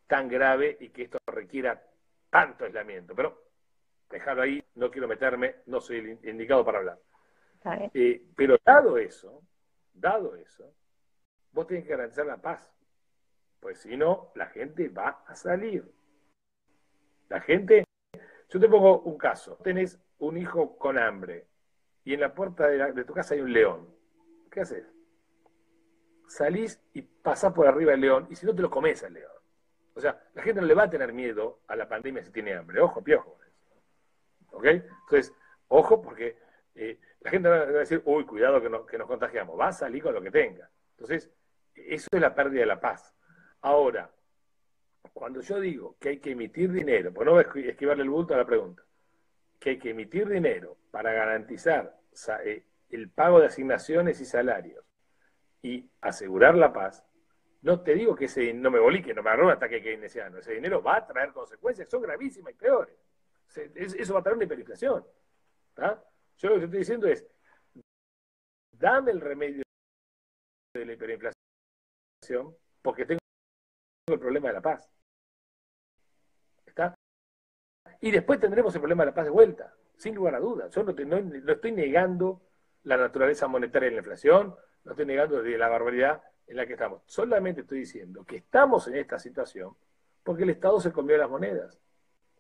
[0.08, 1.84] tan grave y que esto requiera
[2.30, 3.16] tanto aislamiento.
[3.16, 3.42] Pero
[4.10, 7.00] dejarlo ahí, no quiero meterme, no soy el indicado para hablar.
[7.94, 9.42] Eh, pero dado eso,
[9.94, 10.72] dado eso,
[11.52, 12.72] vos tenés que garantizar la paz.
[13.60, 15.90] Pues si no, la gente va a salir.
[17.34, 17.84] La gente,
[18.48, 21.48] yo te pongo un caso, tenés un hijo con hambre
[22.04, 23.90] y en la puerta de, tu casa hay un león.
[24.52, 24.86] ¿Qué haces?
[26.28, 29.32] Salís y pasás por arriba del león y si no te lo comes al león.
[29.96, 32.54] O sea, la gente no le va a tener miedo a la pandemia si tiene
[32.54, 32.80] hambre.
[32.80, 33.40] Ojo, piojo.
[34.52, 34.66] ¿Ok?
[34.66, 35.34] Entonces,
[35.70, 36.38] ojo porque
[36.76, 38.70] eh, la gente va a decir, uy, cuidado que
[39.00, 39.60] nos contagiamos.
[39.60, 40.70] Va a salir con lo que tenga.
[40.92, 41.32] Entonces,
[41.74, 43.12] eso es la pérdida de la paz.
[43.62, 44.12] Ahora,
[45.12, 48.34] cuando yo digo que hay que emitir dinero, pues no voy a esquivarle el bulto
[48.34, 48.84] a la pregunta,
[49.60, 52.00] que hay que emitir dinero para garantizar
[52.46, 54.86] eh, el pago de asignaciones y salarios
[55.62, 57.04] y asegurar la paz,
[57.62, 60.54] no te digo que ese no me bolique, no me agarró un ataque keynesiano, ese
[60.54, 62.96] dinero va a traer consecuencias son gravísimas y peores.
[63.56, 65.06] Eso va a traer una hiperinflación.
[66.38, 67.26] Yo lo que estoy diciendo es,
[68.72, 69.64] dame el remedio
[70.74, 73.23] de la hiperinflación porque tengo
[74.12, 74.90] el problema de la paz.
[76.66, 76.96] ¿Está?
[78.02, 80.74] Y después tendremos el problema de la paz de vuelta, sin lugar a dudas.
[80.74, 82.42] Yo no, estoy negando
[82.84, 87.02] la naturaleza monetaria de la inflación, no estoy negando la barbaridad en la que estamos.
[87.06, 89.76] Solamente estoy diciendo que estamos en esta situación
[90.22, 91.80] porque el Estado se comió las monedas,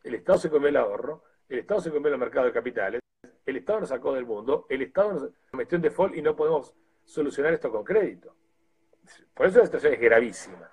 [0.03, 3.01] el Estado se comió el ahorro, el Estado se comió los mercados de capitales,
[3.45, 6.73] el Estado nos sacó del mundo, el Estado nos metió en default y no podemos
[7.05, 8.35] solucionar esto con crédito.
[9.33, 10.72] Por eso la situación es gravísima.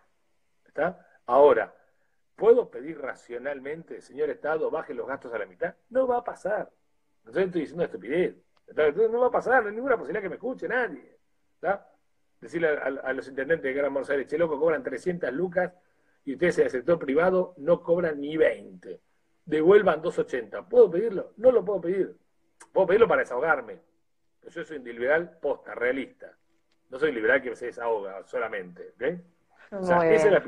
[0.70, 1.04] ¿Está?
[1.26, 1.74] Ahora,
[2.36, 5.74] ¿puedo pedir racionalmente, señor Estado, baje los gastos a la mitad?
[5.88, 6.70] No va a pasar.
[7.24, 8.36] No estoy diciendo estupidez.
[9.10, 11.18] No va a pasar, no hay ninguna posibilidad que me escuche nadie.
[11.54, 11.90] ¿está?
[12.40, 15.72] Decirle a, los intendentes de Gran Buenos Aires, che, loco, cobran 300 lucas
[16.24, 19.00] y ustedes en el sector privado no cobran ni 20.
[19.44, 20.68] Devuelvan 280.
[20.68, 21.32] ¿Puedo pedirlo?
[21.36, 22.16] No lo puedo pedir.
[22.72, 23.80] Puedo pedirlo para desahogarme.
[24.48, 26.32] yo soy un liberal posta, realista.
[26.90, 28.92] No soy liberal que se desahoga solamente.
[28.94, 29.20] ¿okay?
[29.72, 30.40] O sea, esa es la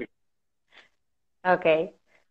[1.44, 1.66] Ok.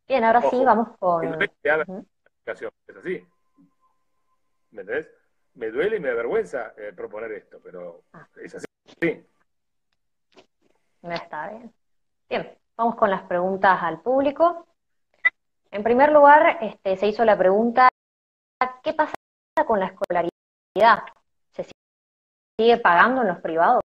[0.08, 1.42] Bien, ahora sí vamos con.
[1.42, 3.28] Es así.
[4.72, 5.10] ¿Me entendés?
[5.54, 8.28] Me duele y me avergüenza eh, proponer esto, pero ah.
[8.38, 8.66] es así.
[9.02, 9.26] Sí.
[11.02, 11.74] No está bien.
[12.30, 14.68] Bien, vamos con las preguntas al público.
[15.72, 17.90] En primer lugar, este, se hizo la pregunta,
[18.84, 19.14] ¿qué pasa
[19.66, 21.04] con la escolaridad?
[21.52, 21.66] ¿Se
[22.60, 23.82] sigue pagando en los privados?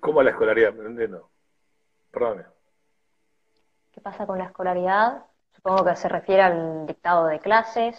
[0.00, 0.72] ¿Cómo la escolaridad?
[0.74, 1.30] No entiendo.
[2.10, 2.44] Perdóname.
[3.92, 5.26] ¿Qué pasa con la escolaridad?
[5.50, 7.98] Supongo que se refiere al dictado de clases.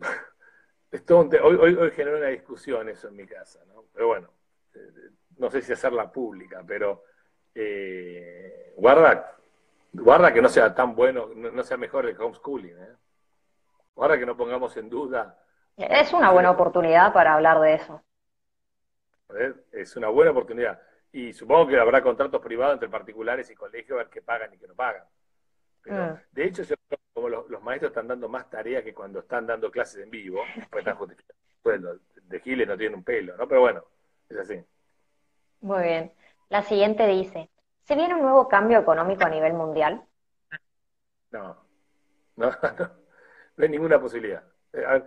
[1.10, 3.84] hoy, hoy, generó una discusión eso en mi casa, ¿no?
[3.92, 4.30] Pero bueno,
[4.74, 7.04] eh, no sé si hacerla pública, pero
[7.54, 9.36] eh, guarda,
[9.92, 12.96] guarda que no sea tan bueno, no, sea mejor el homeschooling, ¿eh?
[13.94, 15.38] Guarda que no pongamos en duda.
[15.76, 18.02] Es una buena oportunidad para hablar de eso.
[19.72, 20.80] Es una buena oportunidad.
[21.12, 24.58] Y supongo que habrá contratos privados entre particulares y colegios a ver qué pagan y
[24.58, 25.04] qué no pagan.
[25.86, 26.14] Mm.
[26.30, 26.62] De hecho,
[27.12, 30.82] como los, maestros están dando más tareas que cuando están dando clases en vivo, pues
[30.82, 31.98] están justificando.
[32.22, 33.48] de Giles no tienen un pelo, ¿no?
[33.48, 33.84] Pero bueno,
[34.28, 34.64] es así.
[35.60, 36.12] Muy bien.
[36.48, 37.50] La siguiente dice,
[37.82, 40.04] ¿se viene un nuevo cambio económico a nivel mundial?
[41.30, 41.56] No,
[42.36, 42.90] no, no,
[43.56, 44.44] no hay ninguna posibilidad.
[44.72, 45.04] Eh,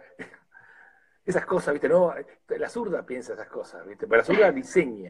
[1.26, 1.88] esas cosas, ¿viste?
[1.88, 2.14] No,
[2.48, 4.08] la zurda piensa esas cosas, ¿viste?
[4.08, 5.10] Pero la zurda diseña,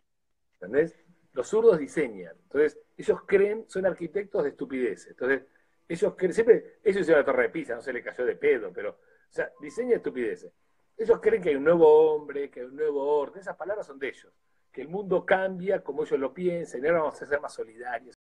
[0.54, 0.97] ¿entendés?
[1.34, 2.36] Los zurdos diseñan.
[2.43, 5.12] Entonces, ellos creen, son arquitectos de estupideces.
[5.12, 5.43] Entonces,
[5.88, 8.71] ellos creen, siempre, ellos hicieron la torre de Pisa, no se le cayó de pedo,
[8.71, 10.54] pero, o sea, diseña estupideces.
[10.95, 13.97] Ellos creen que hay un nuevo hombre, que hay un nuevo orden, esas palabras son
[13.97, 14.32] de ellos.
[14.71, 18.15] Que el mundo cambia como ellos lo piensan, y ahora vamos a ser más solidarios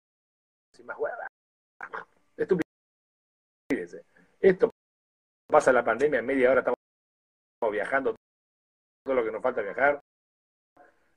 [0.78, 1.26] y más huevas.
[2.36, 4.04] Estupideces.
[4.38, 4.70] Esto
[5.48, 6.79] pasa la pandemia, en media hora estamos
[7.70, 8.14] viajando
[9.04, 10.00] todo lo que nos falta viajar.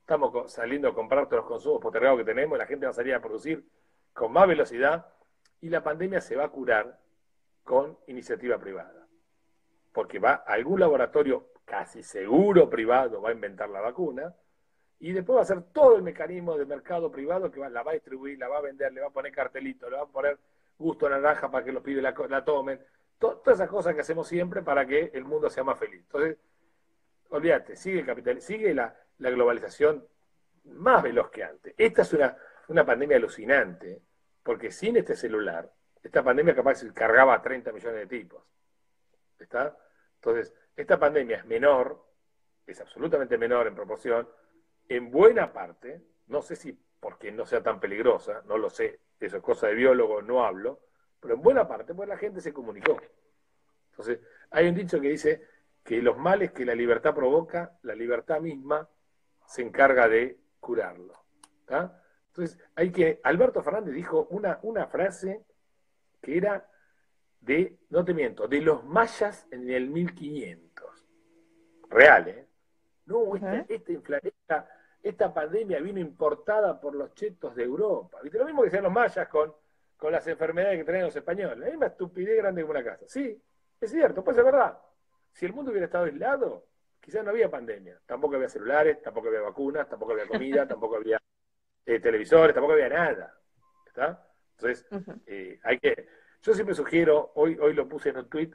[0.00, 3.14] Estamos saliendo a comprar todos los consumos postergados que tenemos, la gente va a salir
[3.14, 3.64] a producir
[4.12, 5.06] con más velocidad
[5.60, 6.98] y la pandemia se va a curar
[7.62, 9.06] con iniciativa privada.
[9.92, 14.34] Porque va algún laboratorio casi seguro privado, va a inventar la vacuna
[15.00, 17.94] y después va a hacer todo el mecanismo de mercado privado que la va a
[17.94, 20.38] distribuir, la va a vender, le va a poner cartelito, le va a poner
[20.78, 22.80] gusto naranja para que los pibes la tomen.
[23.18, 26.00] Todas esas cosas que hacemos siempre para que el mundo sea más feliz.
[26.00, 26.38] Entonces,
[27.30, 30.06] olvídate, sigue el capital, sigue la, globalización
[30.64, 31.74] más veloz que antes.
[31.76, 32.36] Esta es una,
[32.68, 34.02] una pandemia alucinante,
[34.42, 35.70] porque sin este celular,
[36.02, 38.42] esta pandemia capaz se cargaba a 30 millones de tipos.
[39.38, 39.76] ¿Está?
[40.16, 42.04] Entonces, esta pandemia es menor,
[42.66, 44.28] es absolutamente menor en proporción,
[44.88, 49.36] en buena parte, no sé si porque no sea tan peligrosa, no lo sé, eso
[49.36, 50.80] es cosa de biólogo, no hablo,
[51.24, 52.98] pero en buena parte, pues la gente se comunicó.
[53.92, 55.48] Entonces, hay un dicho que dice
[55.82, 58.86] que los males que la libertad provoca, la libertad misma
[59.46, 61.14] se encarga de curarlo.
[61.66, 65.46] Entonces, hay que, Alberto Fernández dijo una, una frase
[66.20, 66.68] que era
[67.40, 71.06] de, no te miento, de los mayas en el 1500.
[71.88, 72.46] Real, ¿eh?
[73.06, 73.64] No, esta,
[74.18, 74.68] esta,
[75.02, 78.18] esta, pandemia vino importada por los chetos de Europa.
[78.22, 78.36] ¿Viste?
[78.36, 79.54] Lo mismo que decían los mayas con,
[79.96, 81.58] con las enfermedades que tenían los españoles.
[81.58, 83.04] La misma estupidez grande como una casa.
[83.08, 83.40] Sí,
[83.80, 84.78] es cierto, pues es verdad.
[85.32, 86.66] Si el mundo hubiera estado aislado,
[87.00, 88.00] quizás no había pandemia.
[88.06, 91.20] Tampoco había celulares, tampoco había vacunas, tampoco había comida, tampoco había
[91.86, 93.38] eh, televisores, tampoco había nada.
[93.86, 94.26] ¿Está?
[94.56, 94.86] Entonces,
[95.26, 96.08] eh, hay que.
[96.42, 98.50] Yo siempre sugiero, hoy, hoy lo puse en un tweet,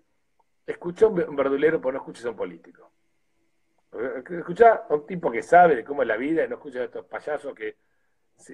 [0.66, 2.92] escucha a un verdulero, pero no escuches a un político.
[4.30, 6.84] Escucha a un tipo que sabe de cómo es la vida y no escucha a
[6.84, 7.78] estos payasos que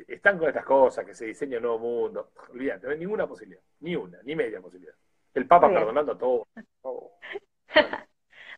[0.08, 2.32] están con estas cosas, que se diseña un nuevo mundo.
[2.52, 4.96] Olvídate, no hay ninguna posibilidad, ni una, ni media posibilidad.
[5.34, 6.48] El Papa perdonando a todo.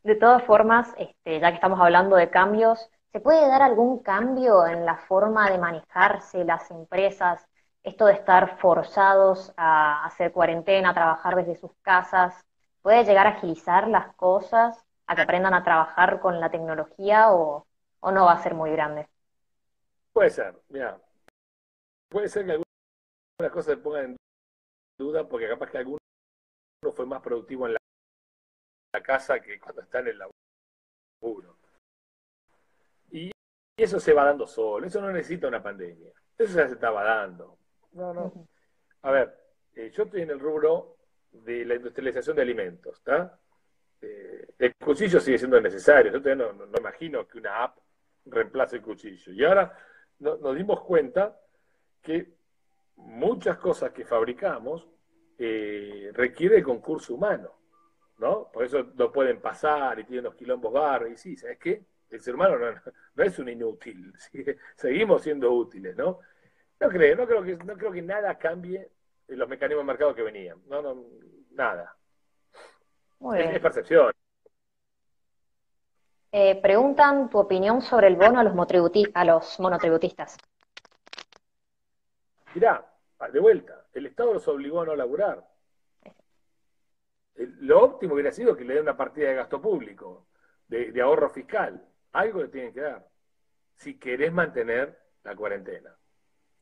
[0.04, 4.66] De todas formas, este, ya que estamos hablando de cambios, ¿se puede dar algún cambio
[4.66, 7.46] en la forma de manejarse las empresas?
[7.84, 12.46] Esto de estar forzados a hacer cuarentena, a trabajar desde sus casas,
[12.82, 17.66] ¿puede llegar a agilizar las cosas, a que aprendan a trabajar con la tecnología o,
[18.02, 19.10] no va a ser muy grande?
[20.14, 20.98] Puede ser, mira.
[22.10, 24.18] Puede ser que algunas cosas se pongan en
[24.98, 25.98] duda porque capaz que alguno
[26.96, 31.58] fue más productivo en la casa que cuando está en el laburo.
[33.12, 33.32] Y
[33.78, 37.58] eso se va dando solo, eso no necesita una pandemia, eso ya se estaba dando.
[37.92, 38.48] No, no.
[39.04, 39.38] A ver,
[39.76, 40.98] eh, yo estoy en el rubro
[41.32, 43.40] de la industrialización de alimentos, ¿está?
[44.02, 47.78] Eh, el cuchillo sigue siendo necesario, yo todavía no, no, imagino que una app
[48.26, 49.32] reemplace el cuchillo.
[49.32, 49.78] Y ahora
[50.20, 51.40] nos dimos cuenta
[52.08, 52.34] que
[52.96, 54.88] muchas cosas que fabricamos
[55.38, 57.52] eh, requiere concurso humano.
[58.18, 58.50] ¿no?
[58.52, 61.12] Por eso no pueden pasar y tienen los quilombos barros.
[61.12, 61.84] Y sí, ¿sabes qué?
[62.10, 62.58] El ser humano
[63.16, 64.14] no, es un inútil,
[64.78, 66.20] seguimos siendo útiles, ¿no?
[66.80, 68.90] No creo, no creo que, no creo que nada cambie
[69.28, 70.62] en los mecanismos de mercado que venían.
[70.68, 71.04] No, no,
[71.52, 71.98] nada.
[73.36, 74.12] Es, percepción.
[76.32, 78.54] Eh, preguntan tu opinión sobre el bono a los,
[79.14, 80.38] a los monotributistas.
[82.54, 82.86] Mirá,
[83.32, 85.44] de vuelta, el Estado los obligó a no laburar
[87.38, 90.28] lo óptimo hubiera sido que le den una partida de gasto público,
[90.68, 91.86] de, ahorro fiscal.
[92.14, 93.08] Algo le tienen que dar.
[93.76, 95.96] Si querés mantener la cuarentena.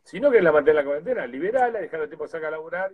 [0.03, 2.91] Si no querés mantener la cuarentena, liberala, dejar el tiempo sacar a laburar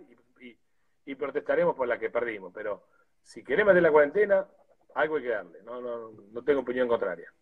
[1.04, 2.52] y, protestaremos por la que perdimos.
[2.54, 2.86] Pero
[3.22, 4.46] si querés mantener la cuarentena,
[4.94, 5.62] algo hay que darle.
[5.62, 7.32] No, no, no tengo opinión contraria.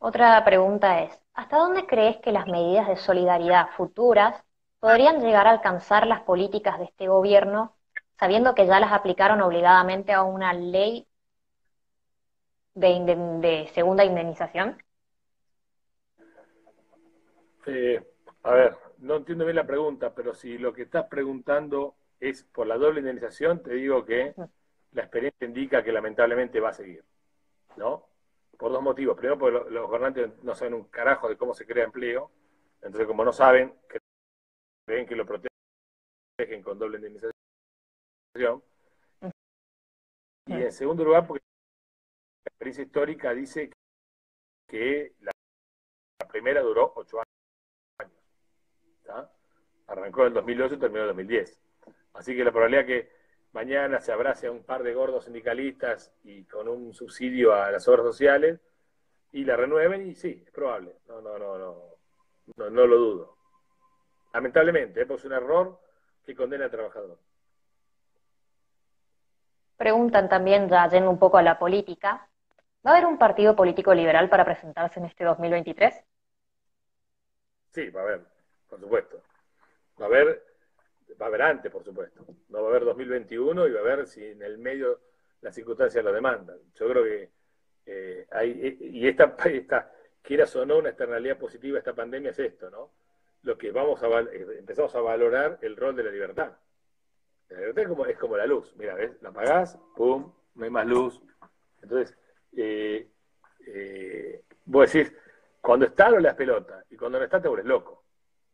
[0.00, 4.44] Otra pregunta es, ¿hasta dónde crees que las medidas de solidaridad futuras
[4.78, 7.76] podrían llegar a alcanzar las políticas de este gobierno
[8.18, 11.06] sabiendo que ya las aplicaron obligadamente a una ley
[12.74, 14.80] de, segunda indemnización?
[17.66, 18.00] Eh,
[18.44, 22.66] a ver, no entiendo bien la pregunta, pero si lo que estás preguntando es por
[22.66, 24.34] la doble indemnización, te digo que
[24.92, 27.04] la experiencia indica que lamentablemente va a seguir,
[27.76, 28.06] ¿no?
[28.58, 29.16] Por dos motivos.
[29.16, 32.30] Primero, porque los gobernantes no saben un carajo de cómo se crea empleo,
[32.82, 33.72] entonces como no saben,
[34.86, 38.62] creen que lo protegen con doble indemnización.
[40.46, 41.42] Y en segundo lugar, porque
[42.46, 43.70] experiencia histórica dice
[44.66, 45.30] que la,
[46.28, 47.18] primera duró ocho
[47.98, 48.12] años.
[49.86, 51.60] Arrancó en el 2008 y terminó en el 2010.
[52.14, 53.17] Así que la probabilidad que
[53.52, 57.86] mañana se abrace a un par de gordos sindicalistas y con un subsidio a las
[57.88, 58.60] obras sociales
[59.32, 60.96] y la renueven, y sí, es probable.
[61.08, 61.82] No, no, no, no,
[62.56, 63.36] no, no lo dudo.
[64.32, 65.06] Lamentablemente, ¿eh?
[65.08, 65.80] es un error
[66.24, 67.18] que condena al trabajador.
[69.76, 72.28] Preguntan también, ya yendo un poco a la política,
[72.84, 76.04] ¿va a haber un partido político liberal para presentarse en este 2023?
[77.70, 78.26] Sí, va a haber,
[78.68, 79.22] por supuesto.
[80.00, 80.44] Va a haber,
[81.20, 82.24] va a haber antes, por supuesto.
[82.48, 85.00] No va a haber 2021 y va a haber si en el medio
[85.40, 86.58] las circunstancias lo demandan.
[86.74, 87.30] Yo creo que
[87.86, 89.92] eh, hay, eh, y esta, esta,
[90.22, 92.92] quieras o no, una externalidad positiva de esta pandemia es esto, ¿no?
[93.42, 96.52] Lo que vamos a, eh, empezamos a valorar el rol de la libertad
[97.50, 98.74] la libertad es como, la luz.
[98.76, 99.16] Mira, ¿ves?
[99.22, 101.20] La apagás, pum, no hay más luz.
[101.82, 102.16] Entonces,
[102.56, 103.08] eh,
[103.66, 105.12] eh, vos decís,
[105.60, 107.97] cuando está no le pelota, y cuando no está te vuelves loco.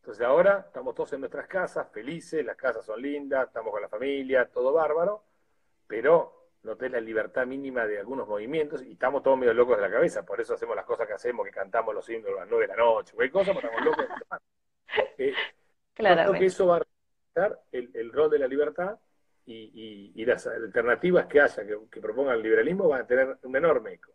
[0.05, 3.88] Entonces ahora estamos todos en nuestras casas, felices, las casas son lindas, estamos con la
[3.88, 5.24] familia, todo bárbaro,
[5.86, 9.82] pero no tenés la libertad mínima de algunos movimientos y estamos todos medio locos de
[9.82, 12.48] la cabeza, por eso hacemos las cosas que hacemos, que cantamos los himnos a las
[12.50, 14.07] nueve de la noche, cualquier cosa, pero estamos locos.
[15.18, 15.32] eh,
[15.94, 16.32] Claro.
[16.32, 18.98] que eso va a el, rol de la libertad
[19.46, 24.12] y, las alternativas que haya que, propongan el liberalismo van a tener un enorme eco.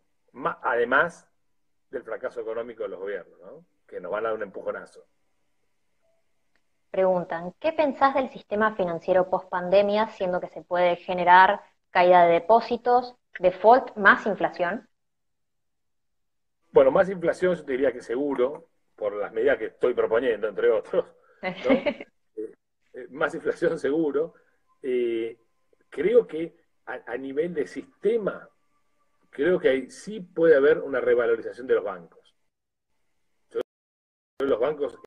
[0.62, 1.28] además
[1.90, 5.04] del fracaso económico de los gobiernos, que nos van a dar un empujonazo.
[6.90, 11.60] Preguntan, ¿qué pensás del sistema financiero post pandemia, siendo que se puede generar
[11.90, 14.88] caída de depósitos, default más inflación?
[16.72, 20.70] Bueno, más inflación yo te diría que seguro, por las medidas que estoy proponiendo, entre
[20.70, 21.04] otros.
[22.92, 24.34] Eh, más inflación seguro.
[24.82, 25.38] Eh,
[25.88, 28.48] creo que a, nivel de sistema,
[29.30, 32.34] creo que ahí sí puede haber una revalorización de los bancos.
[34.40, 34.98] los bancos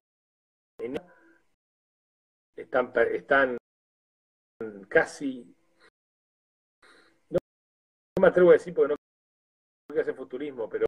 [2.56, 3.58] están, están
[4.88, 5.56] casi,
[7.30, 7.40] no,
[8.20, 8.96] me atrevo a decir porque
[9.90, 10.86] no hace futurismo, pero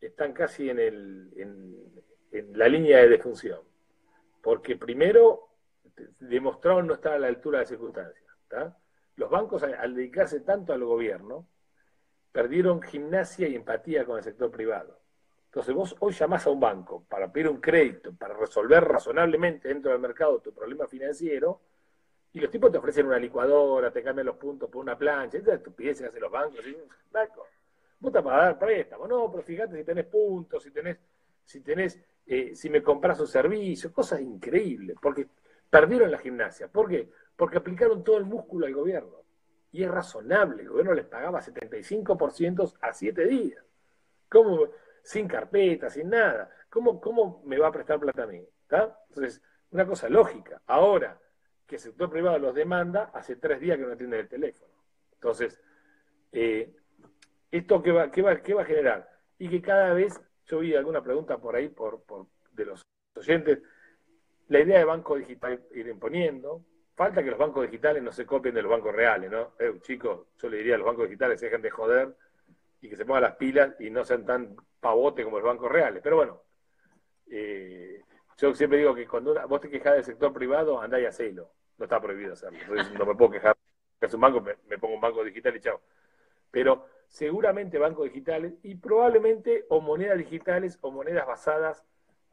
[0.00, 3.60] están casi en, el, en, en la línea de defunción.
[4.42, 5.46] Porque primero
[6.20, 8.24] demostraron no estar a la altura de las circunstancias.
[9.16, 11.48] Los bancos, al dedicarse tanto al gobierno,
[12.32, 15.00] perdieron gimnasia y empatía con el sector privado.
[15.56, 19.90] Entonces vos hoy llamás a un banco para pedir un crédito, para resolver razonablemente dentro
[19.90, 21.60] del mercado tu problema financiero,
[22.34, 25.54] y los tipos te ofrecen una licuadora, te cambian los puntos por una plancha, esa
[25.54, 26.60] estupidez que hacen los bancos.
[26.62, 26.76] ¿sí?
[27.10, 27.46] Banco,
[27.98, 30.98] vos estás para dar préstamo, no, pero fíjate si tenés puntos, si tenés,
[31.42, 31.64] si
[32.26, 35.26] eh, si me compras un servicio, cosas increíbles, porque
[35.70, 36.68] Perdieron la gimnasia.
[36.68, 37.10] ¿Por qué?
[37.34, 39.22] Porque aplicaron todo el músculo al gobierno.
[39.72, 43.64] Y es razonable, el gobierno les pagaba 75% a 7 días.
[44.28, 44.68] ¿Cómo?
[45.06, 46.50] Sin carpeta, sin nada.
[46.68, 48.44] ¿Cómo, ¿Cómo me va a prestar plata a mí?
[48.68, 49.40] Entonces,
[49.70, 50.60] una cosa lógica.
[50.66, 51.16] Ahora
[51.64, 54.72] que el sector privado los demanda, hace tres días que no atienden el teléfono.
[55.12, 55.60] Entonces,
[56.32, 56.74] eh,
[57.52, 59.08] ¿esto qué va, qué, va, qué va a generar?
[59.38, 62.82] Y que cada vez, yo vi alguna pregunta por ahí por, por de los
[63.14, 63.60] oyentes,
[64.48, 66.64] la idea de banco digital ir imponiendo.
[66.96, 69.52] Falta que los bancos digitales no se copien de los bancos reales, ¿no?
[69.60, 72.16] Eh, chicos, yo le diría a los bancos digitales dejen de joder
[72.80, 74.56] y que se pongan las pilas y no sean tan
[74.86, 76.00] pavote como los bancos reales.
[76.00, 76.42] Pero bueno,
[77.28, 78.02] eh,
[78.36, 81.50] yo siempre digo que cuando vos te quejas del sector privado, andá y hacelo.
[81.76, 82.58] No está prohibido hacerlo.
[82.96, 83.56] no me puedo quejar
[83.98, 85.80] que banco, me, pongo un banco digital y chao.
[86.52, 91.84] Pero seguramente bancos digitales y probablemente o monedas digitales o monedas basadas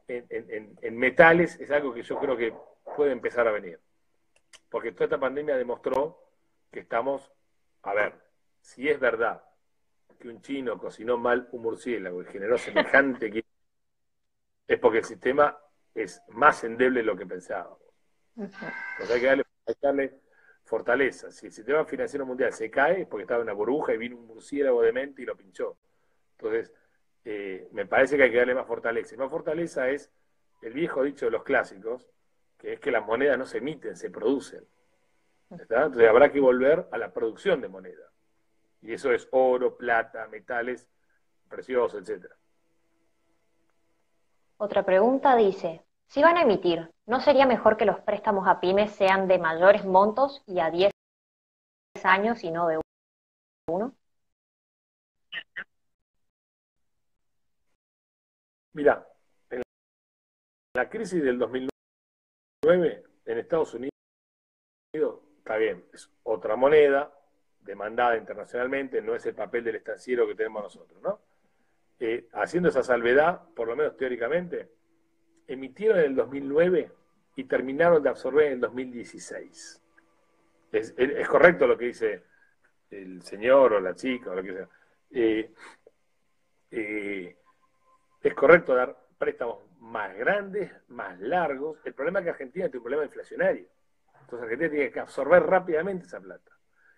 [0.06, 2.54] en, metales es algo que yo creo que
[2.96, 3.80] puede empezar a venir.
[4.70, 6.20] Porque toda esta pandemia demostró
[6.70, 7.32] que estamos,
[7.82, 8.14] a ver,
[8.60, 9.42] si es verdad
[10.24, 13.44] que un chino cocinó mal un murciélago y generó semejante
[14.66, 15.54] es porque el sistema
[15.94, 17.78] es más endeble de lo que pensábamos.
[18.34, 20.20] Entonces hay que, darle, hay que darle
[20.64, 21.30] fortaleza.
[21.30, 24.16] Si el sistema financiero mundial se cae es porque estaba en una burbuja y vino
[24.16, 25.76] un murciélago de mente y lo pinchó.
[26.38, 26.72] Entonces,
[27.26, 29.14] eh, me parece que hay que darle más fortaleza.
[29.14, 30.10] Y más fortaleza es
[30.62, 32.08] el viejo dicho de los clásicos,
[32.56, 34.64] que es que las monedas no se emiten, se producen.
[35.50, 38.13] Entonces habrá que volver a la producción de moneda.
[38.84, 40.86] Y eso es oro, plata, metales
[41.48, 42.30] preciosos, etc.
[44.58, 48.92] Otra pregunta dice, si van a emitir, ¿no sería mejor que los préstamos a pymes
[48.92, 50.92] sean de mayores montos y a 10
[52.04, 52.78] años y no de
[53.70, 53.94] uno?
[58.74, 59.08] Mira,
[59.48, 59.62] en
[60.74, 63.94] la crisis del 2009 en Estados Unidos,
[65.38, 67.10] está bien, es otra moneda,
[67.64, 71.20] demandada internacionalmente, no es el papel del estanciero que tenemos nosotros, ¿no?
[71.98, 74.68] Eh, haciendo esa salvedad, por lo menos teóricamente,
[75.46, 76.90] emitieron en el 2009
[77.36, 79.80] y terminaron de absorber en el 2016.
[80.72, 82.24] Es, correcto lo que dice
[82.90, 84.68] el señor o la chica o lo que sea.
[85.12, 85.54] Eh,
[86.72, 87.36] eh,
[88.20, 91.78] es correcto dar préstamos más grandes, más largos.
[91.84, 93.66] El problema es que Argentina tiene un problema inflacionario.
[94.20, 96.50] Entonces Argentina tiene que absorber rápidamente esa plata.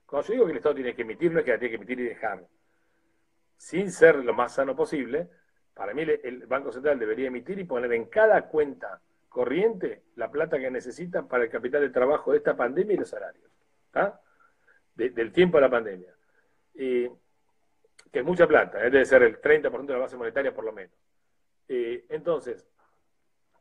[0.07, 1.77] Cuando yo digo que el Estado tiene que emitir, no es que la tiene que
[1.77, 2.47] emitir y dejar.
[3.57, 5.29] Sin ser lo más sano posible,
[5.75, 9.01] para mí el Banco Central debería emitir y poner en cada cuenta
[9.37, 13.11] corriente la plata que necesita para el capital de trabajo de esta pandemia y los
[13.11, 13.45] salarios.
[14.95, 16.15] del tiempo de la pandemia.
[16.73, 17.11] que
[18.13, 18.91] es mucha plata, ¿eh?
[18.91, 20.97] debe ser el 30% de la base monetaria por lo menos.
[21.69, 22.67] Eh, entonces,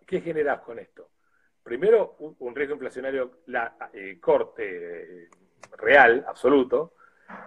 [0.06, 1.10] ¿qué generás con esto?
[1.62, 5.30] Primero, un, riesgo inflacionario la, eh, corte
[5.78, 6.94] real, absoluto,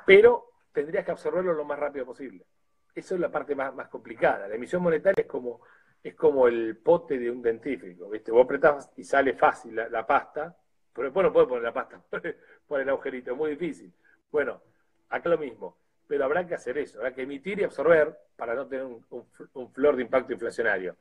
[0.06, 2.46] pero tendrías que absorberlo lo más rápido posible.
[2.94, 4.48] Esa es la parte más, más complicada.
[4.48, 5.60] La emisión monetaria es como,
[6.02, 8.32] es como el pote de un dentífrico, ¿viste?
[8.32, 10.56] Vos apretás y sale fácil la, pasta,
[10.92, 12.00] pero después no puedes poner la pasta
[12.66, 13.92] por el agujerito, es muy difícil.
[14.30, 14.62] Bueno,
[15.08, 15.76] acá lo mismo,
[16.06, 19.96] pero habrá que hacer eso, habrá que emitir y absorber para no tener un, flor
[19.96, 20.96] de impacto inflacionario.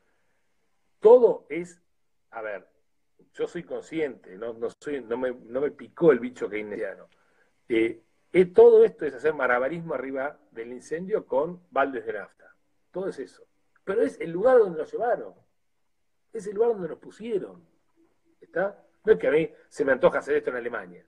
[1.00, 1.82] Todo es,
[2.32, 2.68] a ver,
[3.34, 7.08] yo soy consciente, no, no, soy, no, me, no me picó el bicho keynesiano.
[7.70, 8.03] Eh,
[8.53, 12.55] todo esto es hacer marabarismo arriba del incendio con baldes de nafta.
[12.91, 13.45] Todo es eso.
[13.84, 15.34] Pero es el lugar donde nos llevaron.
[16.34, 17.65] Es el lugar donde nos pusieron.
[18.41, 18.84] ¿Está?
[19.03, 21.05] No es que a mí se me antoja hacer esto en Alemania.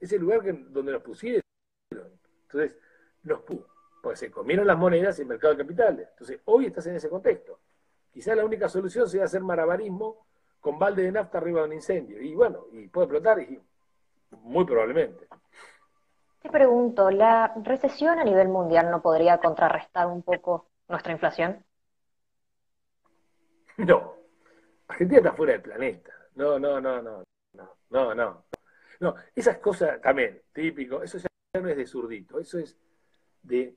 [0.00, 1.42] Es el lugar donde nos pusieron.
[1.90, 2.76] Entonces,
[3.22, 3.68] nos puso.
[4.02, 6.08] Porque se comieron las monedas y el mercado de capitales.
[6.10, 7.60] Entonces, hoy estás en ese contexto.
[8.10, 10.26] Quizás la única solución sea hacer marabarismo
[10.60, 12.20] con balde de nafta arriba de un incendio.
[12.20, 13.60] Y bueno, y puede explotar, y
[14.30, 15.28] muy probablemente.
[16.42, 21.64] Te pregunto, ¿la recesión a nivel mundial no podría contrarrestar un poco nuestra inflación?
[23.78, 24.14] No.
[24.86, 26.12] Argentina está fuera del planeta.
[26.34, 27.22] No, no, no, no.
[27.54, 28.44] No, no, no.
[29.00, 32.76] No, esas cosas también, típico, eso ya no es de zurdito, eso es
[33.42, 33.74] de,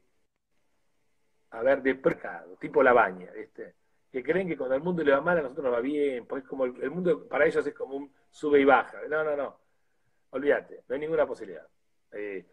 [1.52, 3.74] a ver, de mercado, tipo la baña, ¿viste?
[4.16, 6.48] que creen que cuando el mundo le va mal a nosotros nos va bien, porque
[6.48, 9.02] como el, mundo para ellos es como un sube y baja.
[9.10, 9.60] No, no, no.
[10.30, 11.68] Olvídate, no hay ninguna posibilidad.
[12.14, 12.46] Eh,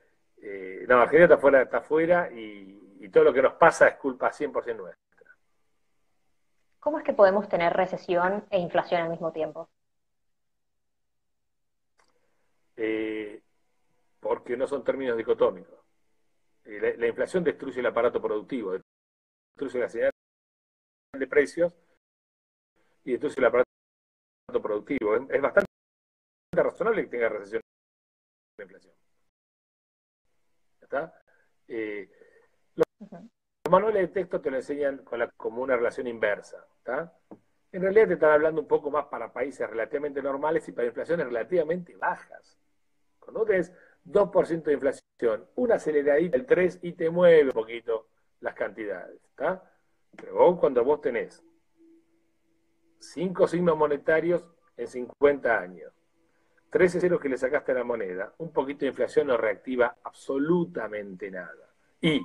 [0.42, 2.80] eh, no, Argentina está fuera, está fuera y,
[3.12, 5.36] todo lo que nos pasa es culpa 100% nuestra.
[6.80, 9.68] ¿Cómo es que podemos tener recesión e inflación al mismo tiempo?
[12.76, 13.42] Eh,
[14.18, 15.78] porque no son términos dicotómicos.
[16.64, 18.72] Eh, la, inflación destruye el aparato productivo,
[19.56, 20.10] destruye la señal
[21.18, 21.76] de precios
[23.04, 25.16] y destruye el aparato productivo.
[25.16, 25.66] Es, bastante
[26.52, 27.60] razonable que tenga recesión
[28.58, 28.94] la inflación.
[31.68, 32.10] Eh,
[32.74, 32.86] los,
[33.70, 36.66] manuales de texto te lo enseñan con la, como una relación inversa.
[37.72, 41.26] En realidad te están hablando un poco más para países relativamente normales y para inflaciones
[41.26, 42.58] relativamente bajas.
[43.18, 43.72] Cuando tenés
[44.04, 48.08] 2% de inflación, una aceleradita del 3 y te mueve un poquito
[48.40, 49.20] las cantidades.
[49.36, 51.42] Pero vos, cuando vos tenés
[52.98, 54.44] 5 signos monetarios
[54.76, 55.92] en 50 años,
[56.72, 61.30] 13 ceros que le sacaste a la moneda, un poquito de inflación no reactiva absolutamente
[61.30, 61.68] nada.
[62.00, 62.22] Y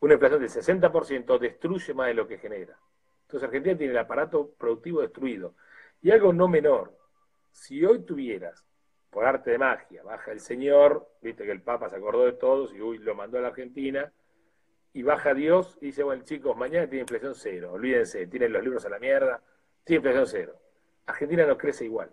[0.00, 2.76] una inflación del 60% destruye más de lo que genera.
[3.22, 5.54] Entonces Argentina tiene el aparato productivo destruido.
[6.02, 6.92] Y algo no menor,
[7.52, 8.66] si hoy tuvieras,
[9.10, 12.74] por arte de magia, baja el señor, viste que el Papa se acordó de todos
[12.74, 14.12] y uy, lo mandó a la Argentina,
[14.92, 18.84] y baja Dios y dice, bueno chicos, mañana tiene inflación cero, olvídense, tienen los libros
[18.86, 19.40] a la mierda,
[19.84, 20.58] tiene inflación cero.
[21.06, 22.10] Argentina no crece igual.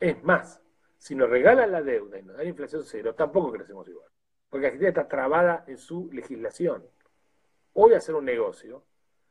[0.00, 0.60] Es más,
[0.98, 4.10] si nos regalan la deuda y nos dan inflación cero, tampoco crecemos igual.
[4.50, 6.84] Porque Argentina está trabada en su legislación.
[7.72, 8.84] Hoy hacer un negocio,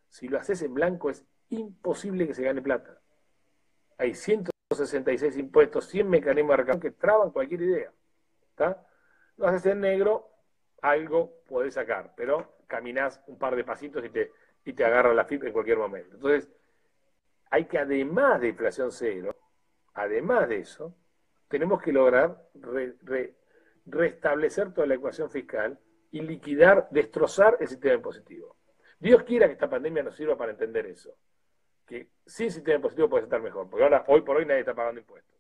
[0.10, 3.00] si lo haces en blanco, es imposible que se gane plata.
[3.98, 7.92] Hay 166 impuestos, 100 mecanismos de recaudación que traban cualquier idea.
[9.36, 10.30] Lo haces en negro,
[10.82, 14.32] algo podés sacar, pero caminás un par de pasitos y te,
[14.66, 16.16] y te agarra la FIP en cualquier momento.
[16.16, 16.50] Entonces,
[17.50, 19.36] hay que además de inflación cero,
[19.94, 20.96] además de eso,
[21.48, 22.42] tenemos que lograr
[23.86, 25.80] restablecer toda la ecuación fiscal
[26.12, 28.58] y liquidar, destrozar el sistema impositivo.
[29.00, 31.16] Dios quiera que esta pandemia nos sirva para entender eso.
[31.86, 35.00] Que sin sistema impositivo puede estar mejor, porque ahora, hoy por hoy nadie está pagando
[35.00, 35.36] impuestos.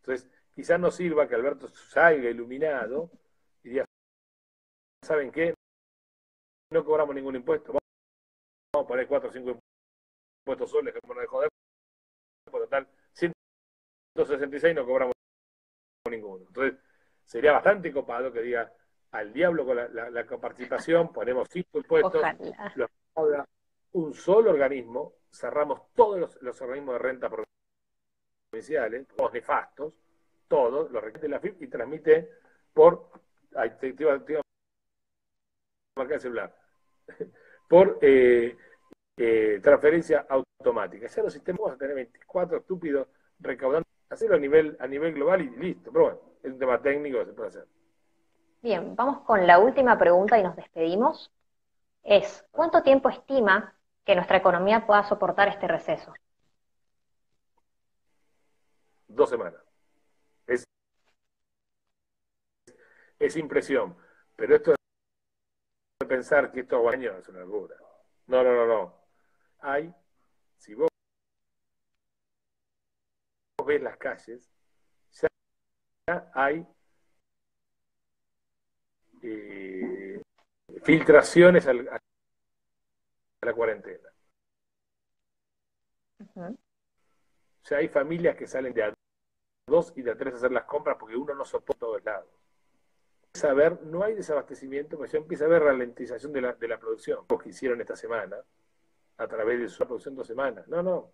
[0.00, 3.10] Entonces, quizás nos sirva que Alberto salga iluminado
[3.62, 3.84] y diga,
[5.02, 5.54] ¿saben qué?
[6.72, 7.72] No cobramos ningún impuesto.
[8.72, 9.58] Vamos a poner cuatro o cinco
[10.46, 11.48] impuestos soles, que no de joder,
[12.50, 12.88] por total,
[14.14, 15.14] 166 no cobramos
[16.10, 16.44] ninguno.
[16.46, 16.78] Entonces,
[17.24, 18.72] sería bastante copado que diga,
[19.12, 22.22] al diablo con la, la, coparticipación, ponemos cinco impuestos,
[23.92, 27.30] un solo organismo, cerramos todos los, organismos de renta
[28.50, 29.94] provinciales, todos nefastos,
[30.48, 32.30] todos, los requete la FIP y transmite
[32.72, 33.10] por,
[33.56, 34.42] ahí te, el
[36.20, 36.56] celular,
[37.68, 38.56] por eh,
[39.16, 41.06] eh, transferencia automática.
[41.06, 43.08] Ya los sistemas vamos a tener 24 estúpidos
[43.38, 45.90] recaudando, hacerlo a nivel, a nivel global y listo.
[45.90, 47.66] Pero bueno, es un tema técnico que se puede hacer.
[48.62, 51.32] Bien, vamos con la última pregunta y nos despedimos.
[52.02, 56.12] Es, ¿cuánto tiempo estima que nuestra economía pueda soportar este receso?
[59.08, 59.62] Dos semanas.
[60.46, 60.64] Es,
[63.18, 63.96] es impresión.
[64.36, 67.76] Pero esto de pensar que esto va años es una locura.
[68.26, 68.94] No, no, no, no.
[69.60, 69.94] Hay,
[70.58, 70.89] si vos
[73.70, 74.50] ves las calles,
[75.12, 76.66] ya hay
[79.22, 80.20] eh,
[80.82, 84.08] filtraciones a la cuarentena.
[86.36, 86.56] O
[87.62, 88.94] sea, hay familias que salen de a
[89.68, 92.28] dos y de a tres a hacer las compras porque uno no soporta todos lados.
[93.34, 97.24] Saber, no hay desabastecimiento, pero ya empieza a haber ralentización de la, de la producción.
[97.28, 98.36] Lo que hicieron esta semana,
[99.18, 100.66] a través de su producción dos semanas.
[100.66, 101.12] No, no,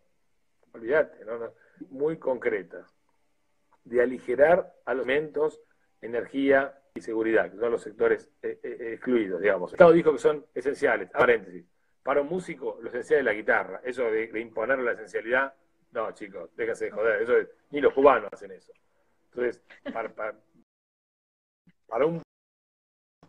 [0.77, 1.53] olvídate, no,
[1.91, 2.95] muy concretas.
[3.85, 5.61] De aligerar alimentos,
[6.01, 9.72] energía y seguridad, que son los sectores eh, eh, excluidos, digamos.
[9.72, 11.64] El Estado dijo que son esenciales, a paréntesis.
[12.03, 13.81] Para un músico, lo esencial es la guitarra.
[13.85, 15.55] Eso de, imponer la esencialidad,
[15.93, 17.22] no, chicos, déjase de joder.
[17.22, 17.35] Eso
[17.70, 18.72] ni los cubanos hacen eso.
[19.31, 19.62] Entonces,
[19.93, 22.22] para, un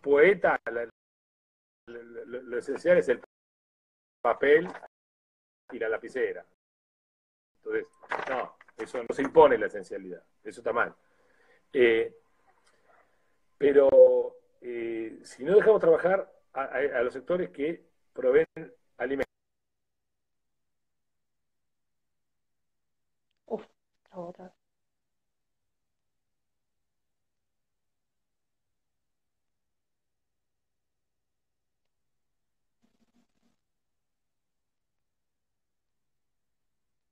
[0.01, 0.59] poeta,
[1.85, 3.21] lo, esencial es el
[4.21, 4.67] papel
[5.71, 6.45] y la lapicera.
[7.57, 7.87] Entonces,
[8.29, 10.23] no, eso no se impone la esencialidad.
[10.43, 10.95] Eso está mal.
[11.73, 12.15] Eh,
[13.57, 17.83] pero eh, si no dejamos trabajar a los sectores que
[18.13, 18.47] proveen
[18.97, 19.27] alimentos.
[23.47, 23.65] Uf.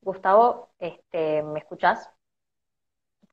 [0.06, 2.10] Gustavo, este, ¿me escuchás?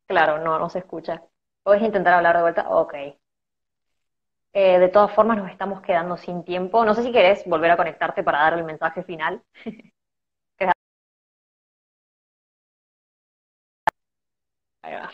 [0.07, 1.25] Claro, no, no se escucha.
[1.65, 2.69] ¿Puedes intentar hablar de vuelta?
[2.71, 2.95] Ok.
[4.55, 6.85] Eh, de todas formas, nos estamos quedando sin tiempo.
[6.85, 9.43] No sé si querés volver a conectarte para dar el mensaje final.
[14.83, 15.11] Ahí va.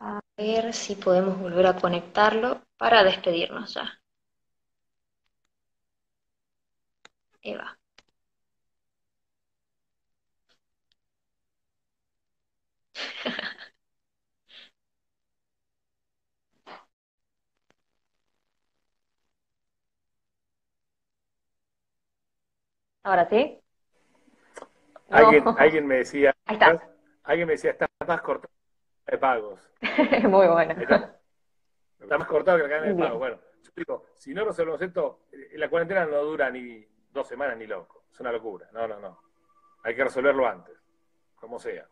[0.00, 4.00] A ver si podemos volver a conectarlo para despedirnos ya.
[7.44, 7.78] Ahí va.
[23.02, 23.58] Ahora sí.
[25.10, 26.34] Alguien, alguien me decía,
[27.24, 28.52] alguien me decía, está más cortado
[29.06, 29.60] de pagos.
[30.28, 30.72] Muy bueno.
[30.72, 31.18] Está,
[32.18, 33.18] más cortado que la cadena de pagos.
[33.18, 37.56] Bueno, yo digo, si no resolvemos esto, eh, la cuarentena no dura ni dos semanas
[37.56, 38.04] ni loco.
[38.12, 38.68] Es una locura.
[38.72, 39.20] No, no, no.
[39.82, 40.76] Hay que resolverlo antes,
[41.34, 41.88] como sea.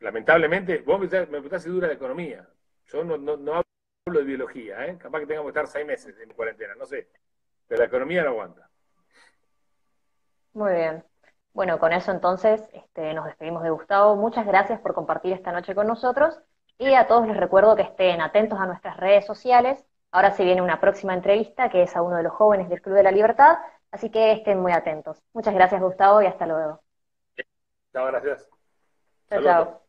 [0.00, 2.46] Lamentablemente, vos me preguntás si dura la economía.
[2.86, 4.98] Yo no, no, no hablo de biología, ¿eh?
[4.98, 7.08] Capaz que tengamos que estar seis meses en cuarentena, no sé.
[7.66, 8.68] Pero la economía no aguanta.
[10.52, 11.04] Muy bien.
[11.52, 14.14] Bueno, con eso entonces este, nos despedimos de Gustavo.
[14.16, 16.38] Muchas gracias por compartir esta noche con nosotros
[16.78, 19.84] y a todos les recuerdo que estén atentos a nuestras redes sociales.
[20.10, 22.96] Ahora se viene una próxima entrevista que es a uno de los jóvenes del Club
[22.96, 23.58] de la Libertad,
[23.90, 25.22] así que estén muy atentos.
[25.32, 26.82] Muchas gracias Gustavo y hasta luego.
[27.92, 28.48] Chao, gracias.
[29.28, 29.85] Chao, chao.